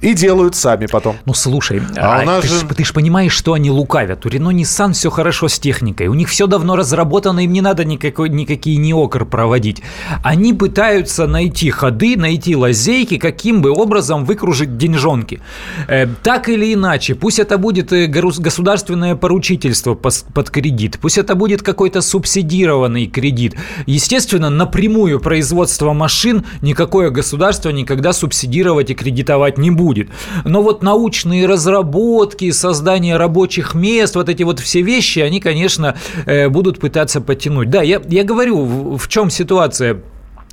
[0.00, 1.16] и делают сами потом.
[1.26, 2.66] Ну, слушай, а, а ты, же...
[2.66, 4.24] ты же понимаешь, что они лукавят.
[4.26, 6.06] У Рено Nissan все хорошо с техникой.
[6.06, 9.82] У них все давно разработано, им не надо никакой, никакие неокр проводить.
[10.22, 15.40] Они пытаются найти ходы, найти лазейки, каким бы образом выкружить деньжонки.
[15.88, 21.62] Э, так или иначе, пусть это будет э, государственное поручительство под кредит, пусть это будет
[21.62, 23.56] какой-то субсидированный кредит.
[23.86, 30.08] Естественно, напрямую производство машин никакое государство никогда субсидировать и кредитовать не будет будет.
[30.44, 35.94] Но вот научные разработки, создание рабочих мест, вот эти вот все вещи, они, конечно,
[36.26, 37.70] э, будут пытаться подтянуть.
[37.70, 40.02] Да, я, я говорю, в, в чем ситуация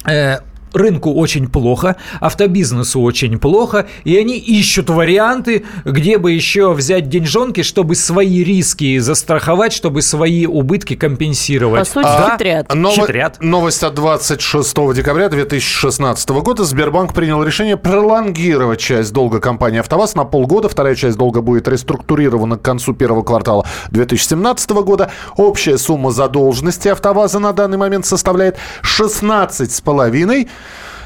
[0.05, 0.37] э,
[0.75, 7.63] рынку очень плохо, автобизнесу очень плохо, и они ищут варианты, где бы еще взять деньжонки,
[7.63, 11.79] чтобы свои риски застраховать, чтобы свои убытки компенсировать.
[11.79, 12.73] По сути, а, хитрят.
[12.75, 13.37] Ново- хитрят.
[13.41, 16.63] Новость от 26 декабря 2016 года.
[16.63, 20.69] Сбербанк принял решение пролонгировать часть долга компании «АвтоВАЗ» на полгода.
[20.69, 25.11] Вторая часть долга будет реструктурирована к концу первого квартала 2017 года.
[25.37, 30.47] Общая сумма задолженности «АвтоВАЗа» на данный момент составляет 16,5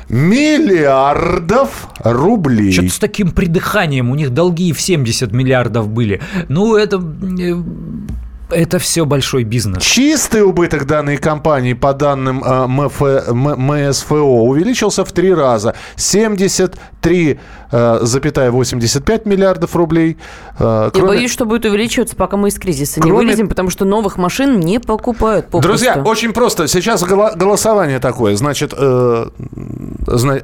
[0.09, 2.71] миллиардов рублей.
[2.71, 4.09] Что-то с таким придыханием.
[4.09, 6.21] У них долги в 70 миллиардов были.
[6.47, 6.97] Ну, это...
[8.51, 9.83] Это все большой бизнес.
[9.83, 15.75] Чистый убыток данной компании по данным э, МФ, М- МСФО увеличился в три раза.
[17.71, 20.17] 73,85 миллиардов рублей.
[20.59, 23.85] Э, Я боюсь, что будет увеличиваться, пока мы из кризиса не Кроме- вылезем, потому что
[23.85, 25.67] новых машин не покупают попросту.
[25.67, 26.67] Друзья, очень просто.
[26.67, 28.35] Сейчас голо- голосование такое.
[28.35, 29.25] Значит, э,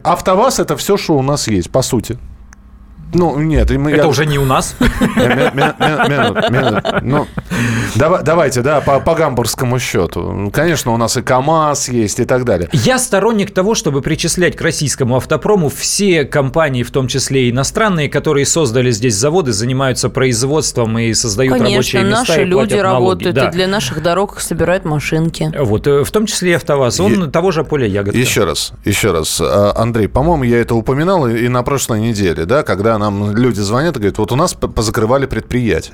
[0.03, 2.17] АвтоВАЗ это все, что у нас есть, по сути.
[3.15, 3.71] Ну, нет.
[3.71, 4.75] мы- Это я- уже не у нас.
[7.01, 7.28] Ну,
[7.95, 10.49] дава- давайте, да, по, по гамбургскому счету.
[10.54, 12.69] Конечно, у нас и КАМАЗ есть и так далее.
[12.73, 18.10] Я сторонник того, чтобы причислять к российскому автопрому все компании, в том числе и иностранные,
[18.10, 22.82] которые создали здесь заводы, занимаются производством и создают Конечно, рабочие места наши и платят люди
[22.82, 23.47] работают Да.
[23.47, 25.51] и для наших дорог собирают машинки.
[25.58, 26.99] Вот, э, в том числе и АвтоВАЗ.
[26.99, 28.17] Он того же поля ягодка.
[28.17, 29.39] Еще раз, еще раз.
[29.41, 33.59] А, Андрей, по-моему, я это упоминал и и на прошлой неделе, да, когда нам люди
[33.61, 35.93] звонят и говорят, вот у нас позакрывали предприятие.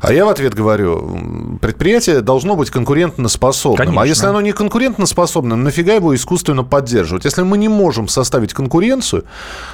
[0.00, 3.80] А я в ответ говорю, предприятие должно быть конкурентоспособным.
[3.80, 4.04] А Конечно.
[4.08, 7.24] если оно не конкурентоспособным, нафига его искусственно поддерживать?
[7.24, 9.24] Если мы не можем составить конкуренцию,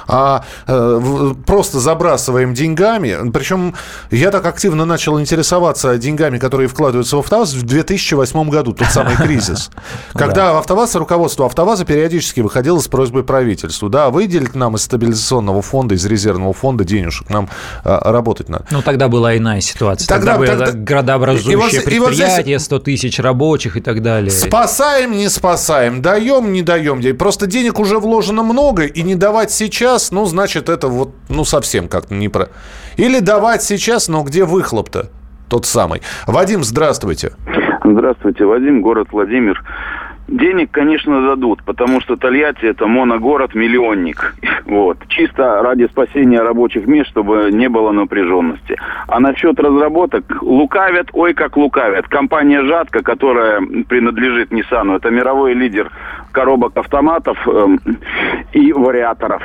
[0.07, 3.75] а э, в- просто забрасываем деньгами, причем
[4.11, 9.15] я так активно начал интересоваться деньгами, которые вкладываются в АвтоВАЗ в 2008 году, тот самый
[9.15, 9.69] кризис.
[10.13, 15.95] Когда АвтоВАЗ, руководство АвтоВАЗа периодически выходило с просьбой правительству, да, выделить нам из стабилизационного фонда,
[15.95, 17.47] из резервного фонда денежек, нам
[17.83, 18.65] а, работать надо.
[18.71, 20.07] Ну, тогда была иная ситуация.
[20.07, 23.77] Тогда- Тогда, было тогда- градообразующее и вот здесь- и вот здесь- предприятие, 100 тысяч рабочих
[23.77, 24.31] и так далее.
[24.31, 27.01] Спасаем, не спасаем, даем, не даем.
[27.17, 31.87] Просто денег уже вложено много, и не давать сейчас, ну, значит, это вот, ну, совсем
[31.87, 32.49] как-то не про...
[32.97, 35.09] Или давать сейчас, но где выхлоп-то?
[35.49, 36.01] Тот самый.
[36.25, 37.33] Вадим, здравствуйте.
[37.83, 39.61] Здравствуйте, Вадим, город Владимир.
[40.27, 44.35] Денег, конечно, дадут, потому что Тольятти это моногород-миллионник.
[44.65, 44.97] Вот.
[45.09, 48.75] Чисто ради спасения рабочих мест, чтобы не было напряженности.
[49.07, 52.07] А насчет разработок, лукавят, ой, как лукавят.
[52.07, 55.91] Компания «Жатка», которая принадлежит Ниссану, это мировой лидер
[56.31, 57.79] коробок автоматов эм,
[58.53, 59.43] и вариаторов.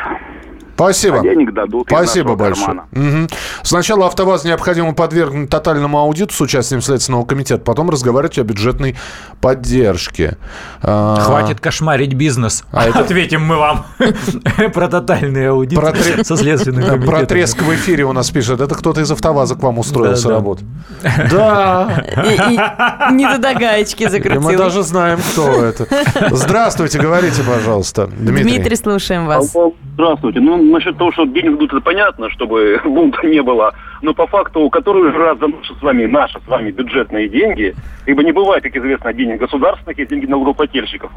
[0.85, 1.19] Спасибо.
[1.19, 2.67] А денег дадут Спасибо большое.
[2.67, 2.89] кармана.
[2.93, 3.29] Мгм.
[3.63, 8.97] Сначала АвтоВАЗ необходимо подвергнуть тотальному аудиту с участием Следственного комитета, потом разговаривать о бюджетной
[9.43, 10.37] поддержке.
[10.83, 12.65] А, Хватит кошмарить бизнес.
[12.73, 13.85] А это- Ответим мы вам
[14.75, 17.15] про тотальный аудит Про тре- со следственным Да, комитетом.
[17.19, 18.61] Про треск в эфире у нас пишет.
[18.61, 20.35] Это кто-то из АвтоВАЗа к вам устроился Да-да.
[20.37, 20.65] работать.
[21.31, 22.05] Да.
[22.17, 24.59] И не до гаечки И мы закрутил.
[24.59, 25.87] даже знаем, кто это.
[26.31, 28.43] Здравствуйте, говорите, пожалуйста, Дмитрий.
[28.45, 29.55] Дмитрий, слушаем вас.
[29.55, 30.41] Алло, Здравствуйте.
[30.41, 33.75] Ну, насчет того, что денег дадут, это понятно, чтобы бунта не было.
[34.01, 37.75] Но по факту, который раз за наши с вами, наши с вами бюджетные деньги,
[38.07, 41.13] ибо не бывает, как известно, денег государственных, есть деньги налогоплательщиков,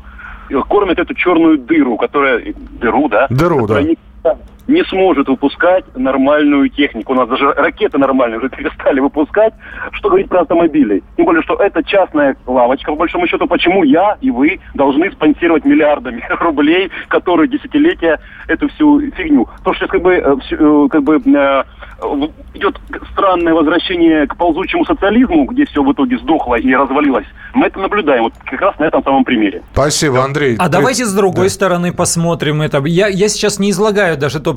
[0.50, 2.44] и кормят эту черную дыру, которая...
[2.82, 3.28] Дыру, да?
[3.30, 3.82] Дыру, да.
[3.82, 7.14] никогда не сможет выпускать нормальную технику.
[7.14, 9.54] У нас даже ракеты нормальные уже перестали выпускать.
[9.92, 11.04] Что говорить про автомобили?
[11.18, 12.92] Тем более, что это частная лавочка.
[12.92, 19.02] По большому счету, почему я и вы должны спонсировать миллиардами рублей, которые десятилетия эту всю
[19.12, 19.46] фигню.
[19.58, 21.64] Потому что сейчас как бы, э, э, как бы э,
[22.02, 22.80] в- идет
[23.12, 27.26] странное возвращение к ползучему социализму, где все в итоге сдохло и развалилось.
[27.54, 29.62] Мы это наблюдаем вот как раз на этом самом примере.
[29.74, 30.56] Спасибо, Андрей.
[30.60, 32.82] А Ты- давайте с другой стороны посмотрим это.
[32.86, 34.53] Я, я сейчас не излагаю даже э,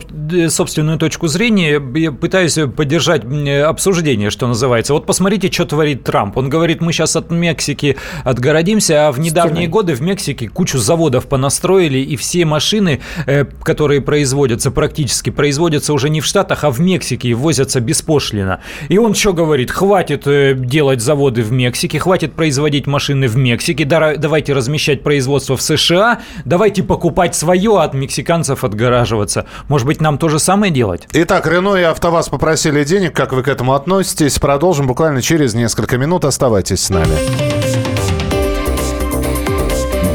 [0.49, 3.23] собственную точку зрения, я пытаюсь поддержать
[3.65, 4.93] обсуждение, что называется.
[4.95, 6.37] Вот посмотрите, что творит Трамп.
[6.37, 11.27] Он говорит, мы сейчас от Мексики отгородимся, а в недавние годы в Мексике кучу заводов
[11.27, 16.81] понастроили, и все машины, э, которые производятся, практически производятся уже не в Штатах, а в
[16.81, 18.61] Мексике, и возятся беспошлино.
[18.89, 19.71] И он что говорит?
[19.71, 25.63] Хватит э, делать заводы в Мексике, хватит производить машины в Мексике, давайте размещать производство в
[25.63, 29.47] США, давайте покупать свое, а от мексиканцев отгораживаться.
[29.87, 31.07] Может быть, нам то же самое делать?
[31.13, 33.15] Итак, Рено и АвтоВАЗ попросили денег.
[33.15, 34.37] Как вы к этому относитесь?
[34.41, 36.25] Продолжим буквально через несколько минут.
[36.25, 37.15] Оставайтесь с нами.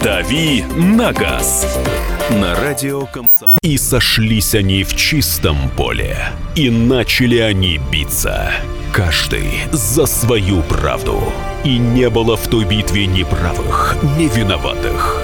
[0.03, 1.65] «Дави на газ»
[2.31, 3.55] на радио «Комсомол».
[3.61, 6.17] И сошлись они в чистом поле,
[6.55, 8.51] и начали они биться.
[8.91, 11.23] Каждый за свою правду.
[11.63, 15.23] И не было в той битве ни правых, ни виноватых.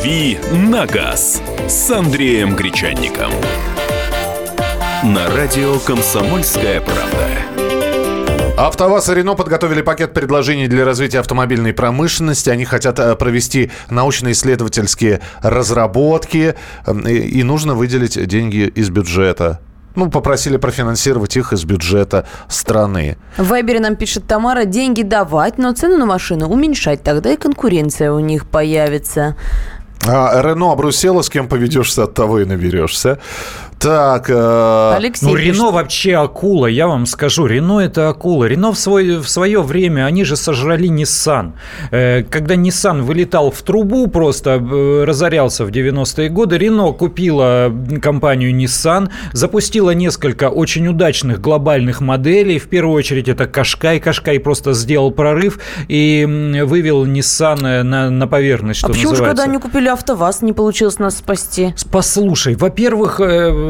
[0.00, 3.30] «Дави на газ» с Андреем Гречанником.
[5.04, 7.28] На радио «Комсомольская правда».
[8.56, 12.48] АвтоВАЗ и Рено подготовили пакет предложений для развития автомобильной промышленности.
[12.48, 16.54] Они хотят э, провести научно-исследовательские разработки,
[16.86, 19.60] э, и, нужно выделить деньги из бюджета.
[19.96, 23.18] Ну, попросили профинансировать их из бюджета страны.
[23.36, 28.12] В Вайбере нам пишет Тамара, деньги давать, но цену на машину уменьшать, тогда и конкуренция
[28.12, 29.36] у них появится.
[30.06, 33.18] А, Рено обрусела, с кем поведешься, от того и наберешься.
[33.80, 34.28] Так.
[34.28, 34.92] Э...
[34.94, 35.54] Алексей ну, пишет...
[35.54, 37.46] Рено вообще акула, я вам скажу.
[37.46, 38.44] Рено это акула.
[38.44, 41.52] Рено в, свой, в свое время, они же сожрали Nissan.
[41.90, 47.72] Э, когда Nissan вылетал в трубу, просто э, разорялся в 90-е годы, Рено купила
[48.02, 52.58] компанию Nissan, запустила несколько очень удачных глобальных моделей.
[52.58, 53.98] В первую очередь это Кашкай.
[53.98, 55.58] Кашкай просто сделал прорыв
[55.88, 56.26] и
[56.66, 59.24] вывел Nissan на, на поверхность, что а почему называется.
[59.24, 61.74] же, когда они купили АвтоВАЗ, не получилось нас спасти?
[61.90, 63.69] Послушай, во-первых, э,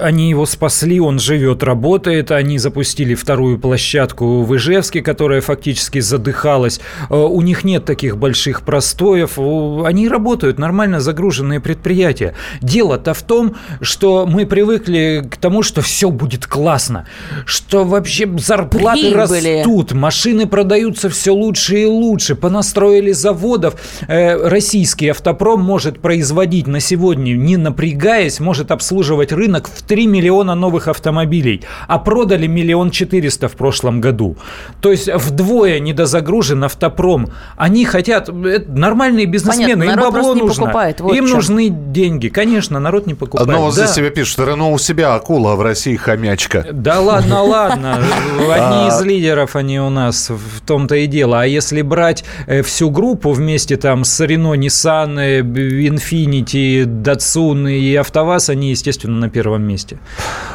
[0.00, 2.30] они его спасли, он живет, работает.
[2.30, 6.80] Они запустили вторую площадку в Ижевске, которая фактически задыхалась.
[7.08, 9.38] Э, у них нет таких больших простоев.
[9.38, 12.34] Они работают, нормально загруженные предприятия.
[12.60, 17.06] Дело-то в том, что мы привыкли к тому, что все будет классно,
[17.44, 19.58] что вообще зарплаты Прибыли.
[19.58, 23.74] растут, машины продаются все лучше и лучше, понастроили заводов.
[24.08, 30.06] Э, российский автопром может производить на сегодня, не напрягаясь, может обслуживать обслуживать рынок в 3
[30.06, 34.36] миллиона новых автомобилей, а продали миллион четыреста в прошлом году.
[34.80, 37.30] То есть вдвое недозагружен автопром.
[37.56, 40.64] Они хотят, это нормальные бизнесмены, Понятно, им бабло нужно.
[40.64, 41.36] Покупает, вот им чем.
[41.36, 42.28] нужны деньги.
[42.28, 43.48] Конечно, народ не покупает.
[43.48, 43.84] Одно вот да.
[43.84, 46.66] здесь себе пишут, Рено у себя акула, а в России хомячка.
[46.72, 47.94] Да ладно, ладно.
[47.94, 49.04] Одни из а.
[49.04, 51.42] лидеров они у нас, в том-то и дело.
[51.42, 57.94] А если брать э, всю группу вместе там с Рено, Nissan, э, Infiniti, Datsun и
[57.96, 59.98] АвтоВАЗ, они, естественно, на первом месте.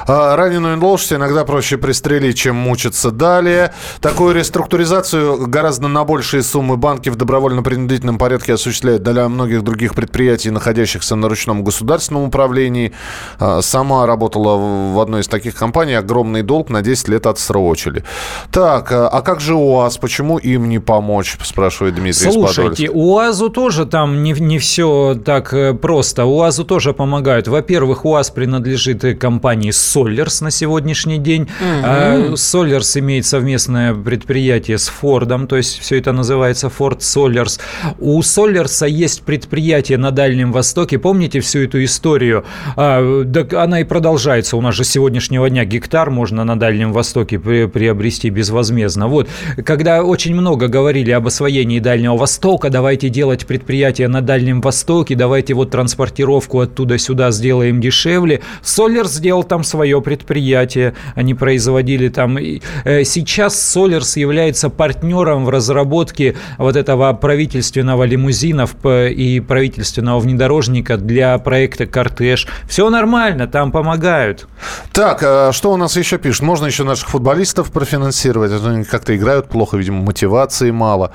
[0.08, 3.74] А, раненую лошадь иногда проще пристрелить, чем мучиться далее.
[4.02, 10.52] Такую реструктуризацию гораздо на большие суммы банки в добровольно-принудительном порядке осуществляют для многих других предприятий,
[10.52, 12.92] находящихся на ручном государственном управлении.
[13.40, 14.58] А, сама работала
[14.94, 15.94] в одной из таких компаний.
[15.94, 18.04] Огромный долг на 10 лет отсрочили.
[18.52, 19.98] Так, а, а как же УАЗ?
[19.98, 21.38] Почему им не помочь?
[21.42, 26.26] Спрашивает Дмитрий Слушайте, УАЗу тоже там не, не все так э, просто.
[26.26, 27.48] УАЗу тоже помогают.
[27.48, 31.48] Во-первых, УАЗ принадлежит принадлежит компании Solers на сегодняшний день.
[31.62, 32.34] Mm-hmm.
[32.34, 37.60] Solers имеет совместное предприятие с Фордом, то есть все это называется Ford Solers.
[38.00, 40.98] У Solers есть предприятие на Дальнем Востоке.
[40.98, 42.46] Помните всю эту историю?
[42.78, 44.56] А, она и продолжается.
[44.56, 49.08] У нас же с сегодняшнего дня гектар можно на Дальнем Востоке приобрести безвозмездно.
[49.08, 49.28] Вот,
[49.66, 55.54] когда очень много говорили об освоении Дальнего Востока, давайте делать предприятия на Дальнем Востоке, давайте
[55.54, 58.42] вот транспортировку оттуда сюда сделаем дешевле.
[58.62, 62.38] Солерс сделал там свое предприятие, они производили там.
[62.38, 68.68] Э, сейчас Солерс является партнером в разработке вот этого правительственного лимузина
[69.10, 72.48] и правительственного внедорожника для проекта «Кортеж».
[72.68, 74.48] Все нормально, там помогают.
[74.92, 76.44] Так, а что у нас еще пишут?
[76.44, 81.12] Можно еще наших футболистов профинансировать, а они как-то играют плохо, видимо, мотивации мало.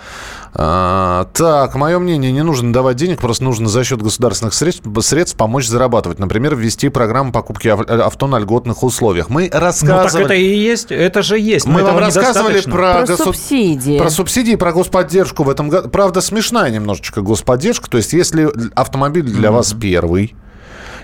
[0.53, 5.37] А, так, мое мнение, не нужно давать денег, просто нужно за счет государственных средств, средств
[5.37, 6.19] помочь зарабатывать.
[6.19, 9.29] Например, ввести программу покупки авто на льготных условиях.
[9.31, 10.07] Мы рассказывали...
[10.07, 11.67] Ну, так это и есть, это же есть.
[11.67, 13.25] Мы вам рассказывали про, про госу...
[13.25, 13.99] субсидии.
[13.99, 15.89] Про субсидии, про господдержку в этом году.
[15.89, 17.89] Правда, смешная немножечко господдержка.
[17.89, 19.53] То есть, если автомобиль для mm-hmm.
[19.53, 20.35] вас первый,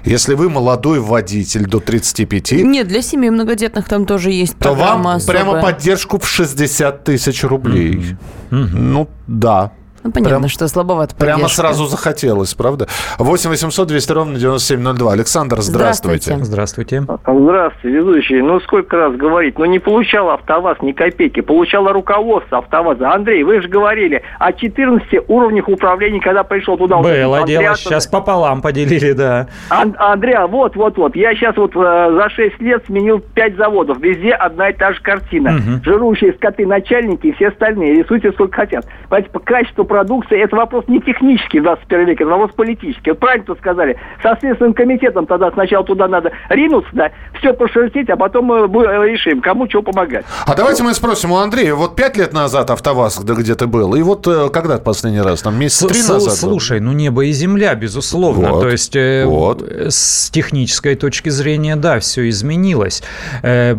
[0.05, 2.53] если вы молодой водитель до 35...
[2.53, 5.45] Нет, для семей многодетных там тоже есть То вам особая.
[5.45, 8.17] прямо поддержку в 60 тысяч рублей.
[8.51, 8.69] Mm-hmm.
[8.73, 9.73] Ну, да.
[10.07, 11.37] Ну, понятно, Прям, что слабовато поддержка.
[11.37, 12.87] Прямо сразу захотелось, правда?
[13.19, 15.13] 8 800 200 ровно 9702.
[15.13, 16.37] Александр, здравствуйте.
[16.43, 17.01] Здравствуйте.
[17.27, 18.43] Здравствуйте, ведущий.
[18.43, 19.59] Ну, сколько раз говорить?
[19.59, 21.41] Ну, не получал АвтоВАЗ ни копейки.
[21.41, 23.13] Получало руководство АвтоВАЗа.
[23.13, 26.99] Андрей, вы же говорили о 14 уровнях управления, когда пришел туда.
[26.99, 29.49] Было вот, дело, сейчас пополам поделили, да.
[29.71, 31.17] Ан- Андреа, вот, вот, вот.
[31.17, 33.99] Я сейчас вот э, за 6 лет сменил 5 заводов.
[34.01, 35.57] Везде одна и та же картина.
[35.57, 35.85] Угу.
[35.85, 38.03] Жирующие скоты начальники и все остальные.
[38.03, 38.87] Рисуйте сколько хотят.
[39.09, 43.11] Понимаете, по качеству продукции, это вопрос не технический в 21 веке, это вопрос политический.
[43.11, 43.97] Вот правильно тут сказали.
[44.23, 48.67] Со Следственным комитетом тогда сначала туда надо ринуться, да, все пошерстить, а потом мы
[49.09, 50.27] решим, кому чего помогать.
[50.47, 51.75] А давайте мы спросим у Андрея.
[51.75, 55.41] Вот пять лет назад АвтоВАЗ где ты был, и вот э, когда последний раз?
[55.41, 56.35] Там месяц три назад?
[56.35, 58.53] Слушай, ну небо и земля, безусловно.
[58.53, 59.63] Вот, То есть э, вот.
[59.63, 63.03] с технической точки зрения, да, все изменилось.
[63.43, 63.75] Э,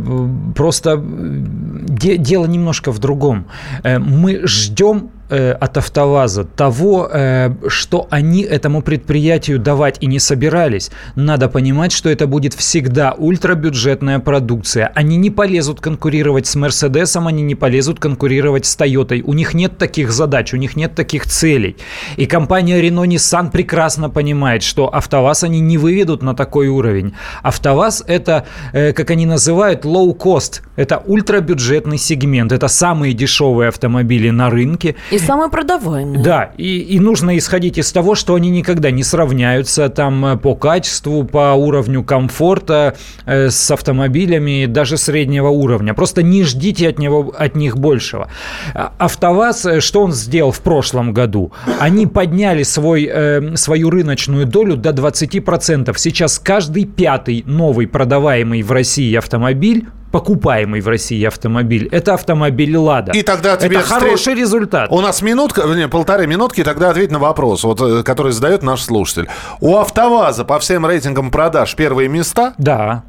[0.56, 3.46] просто дело немножко в другом.
[3.84, 10.92] Мы ждем э, от АвтоВАЗа того, э, что они этому предприятию давать и не собирались.
[11.16, 14.92] Надо понимать, что это будет всегда ультрабюджетная продукция.
[14.96, 19.22] Они не полезут конкурировать с Мерседесом, они не полезут конкурировать с Тойотой.
[19.22, 21.78] У них нет таких задач, у них нет таких целей.
[22.18, 27.14] И компания Renault Nissan прекрасно понимает, что АвтоВАЗ они не выведут на такой уровень.
[27.44, 30.62] АвтоВАЗ это, э, как они называют, low cost.
[30.76, 32.52] Это ультрабюджетный сегмент.
[32.52, 34.96] Это самые дешевые автомобили на рынке.
[35.12, 36.24] И самые продаваемые.
[36.24, 40.56] Да, и, и нужно исходить из того, что они никогда не сравняются там э, по
[40.56, 42.96] качеству, по уровню комфорта
[43.26, 45.94] э, с автомобилями даже среднего уровня.
[45.94, 48.30] Просто не ждите от, него, от них большего.
[48.74, 51.52] А, АвтоВАЗ, э, что он сделал в прошлом году?
[51.80, 55.98] Они подняли свой, э, свою рыночную долю до 20%.
[55.98, 63.12] Сейчас каждый пятый новый продаваемый в России автомобиль покупаемый в России автомобиль, это автомобиль «Лада».
[63.12, 64.02] И тогда тебе это встреч...
[64.02, 64.92] хороший результат.
[64.92, 68.82] У нас минутка, не, полторы минутки, тогда ответь на вопрос, вот, э, который задает наш
[68.82, 69.30] слушатель.
[69.60, 72.54] У «АвтоВАЗа» по всем рейтингам продаж первые места?
[72.58, 73.04] Да.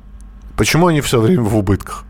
[0.56, 2.04] Почему они все время в убытках?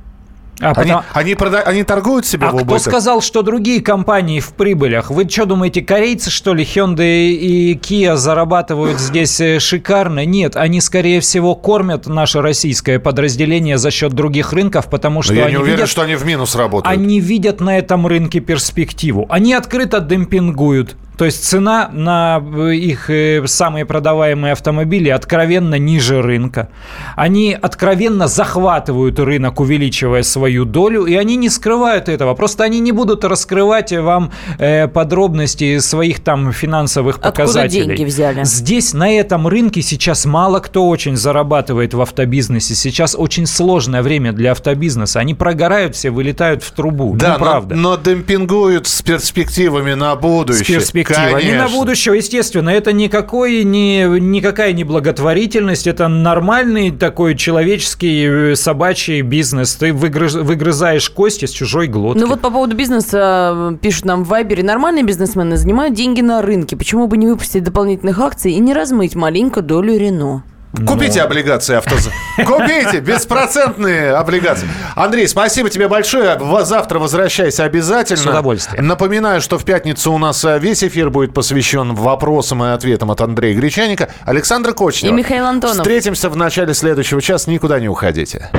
[0.61, 1.05] А они, потом...
[1.13, 1.61] они, прода...
[1.61, 2.81] они торгуют себя а в убыток?
[2.81, 5.11] кто сказал, что другие компании в прибылях?
[5.11, 10.25] Вы что думаете, корейцы, что ли, Hyundai и Kia зарабатывают здесь э, шикарно?
[10.25, 15.41] Нет, они, скорее всего, кормят наше российское подразделение за счет других рынков, потому что Но
[15.41, 15.91] я они не уверен, видят...
[15.91, 16.97] что они в минус работают.
[16.97, 19.27] Они видят на этом рынке перспективу.
[19.29, 20.97] Они открыто демпингуют.
[21.19, 26.69] То есть цена на э, их э, самые продаваемые автомобили откровенно ниже рынка.
[27.17, 32.35] Они откровенно захватывают рынок, увеличивая свою долю, и они не скрывают этого.
[32.35, 37.81] Просто они не будут раскрывать вам э, подробности своих там финансовых показателей.
[37.81, 38.45] Откуда деньги взяли?
[38.45, 42.77] Здесь, на этом рынке, сейчас мало кто очень зарабатывает в автобизнесе.
[42.77, 45.19] Сейчас очень сложное время для автобизнеса.
[45.19, 47.17] Они прогорают все, вылетают в трубу.
[47.17, 47.75] Да, ну, правда.
[47.75, 50.65] Но, но демпингуют с перспективами на будущее.
[50.65, 51.39] С перспективами перспектива.
[51.39, 51.51] Конечно.
[51.51, 52.71] Не на будущее, естественно.
[52.71, 55.87] Это никакой, не, никакая не благотворительность.
[55.87, 59.75] Это нормальный такой человеческий э, собачий бизнес.
[59.75, 62.21] Ты выгрыз, выгрызаешь кости с чужой глотки.
[62.21, 64.63] Ну вот по поводу бизнеса э, пишут нам в Вайбере.
[64.63, 66.77] Нормальные бизнесмены занимают деньги на рынке.
[66.77, 70.45] Почему бы не выпустить дополнительных акций и не размыть маленько долю Рено?
[70.87, 71.27] Купите Но...
[71.27, 72.13] облигации автоза.
[72.37, 74.69] Купите беспроцентные облигации.
[74.95, 76.39] Андрей, спасибо тебе большое.
[76.65, 78.23] Завтра возвращайся обязательно.
[78.23, 78.87] С удовольствием.
[78.87, 83.21] Напоминаю, что в пятницу у нас э, весь эфир будет посвящен вопросам и ответам от
[83.21, 85.15] Андрея Гречаника, Александра Кочнева.
[85.15, 85.79] И Михаил Антонов.
[85.79, 87.51] Встретимся в начале следующего часа.
[87.51, 88.51] Никуда не уходите.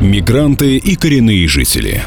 [0.00, 2.02] Мигранты и коренные жители.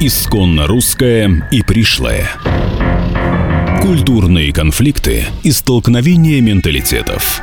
[0.00, 2.28] Исконно русская и пришлая.
[3.80, 7.42] Культурные конфликты и столкновения менталитетов.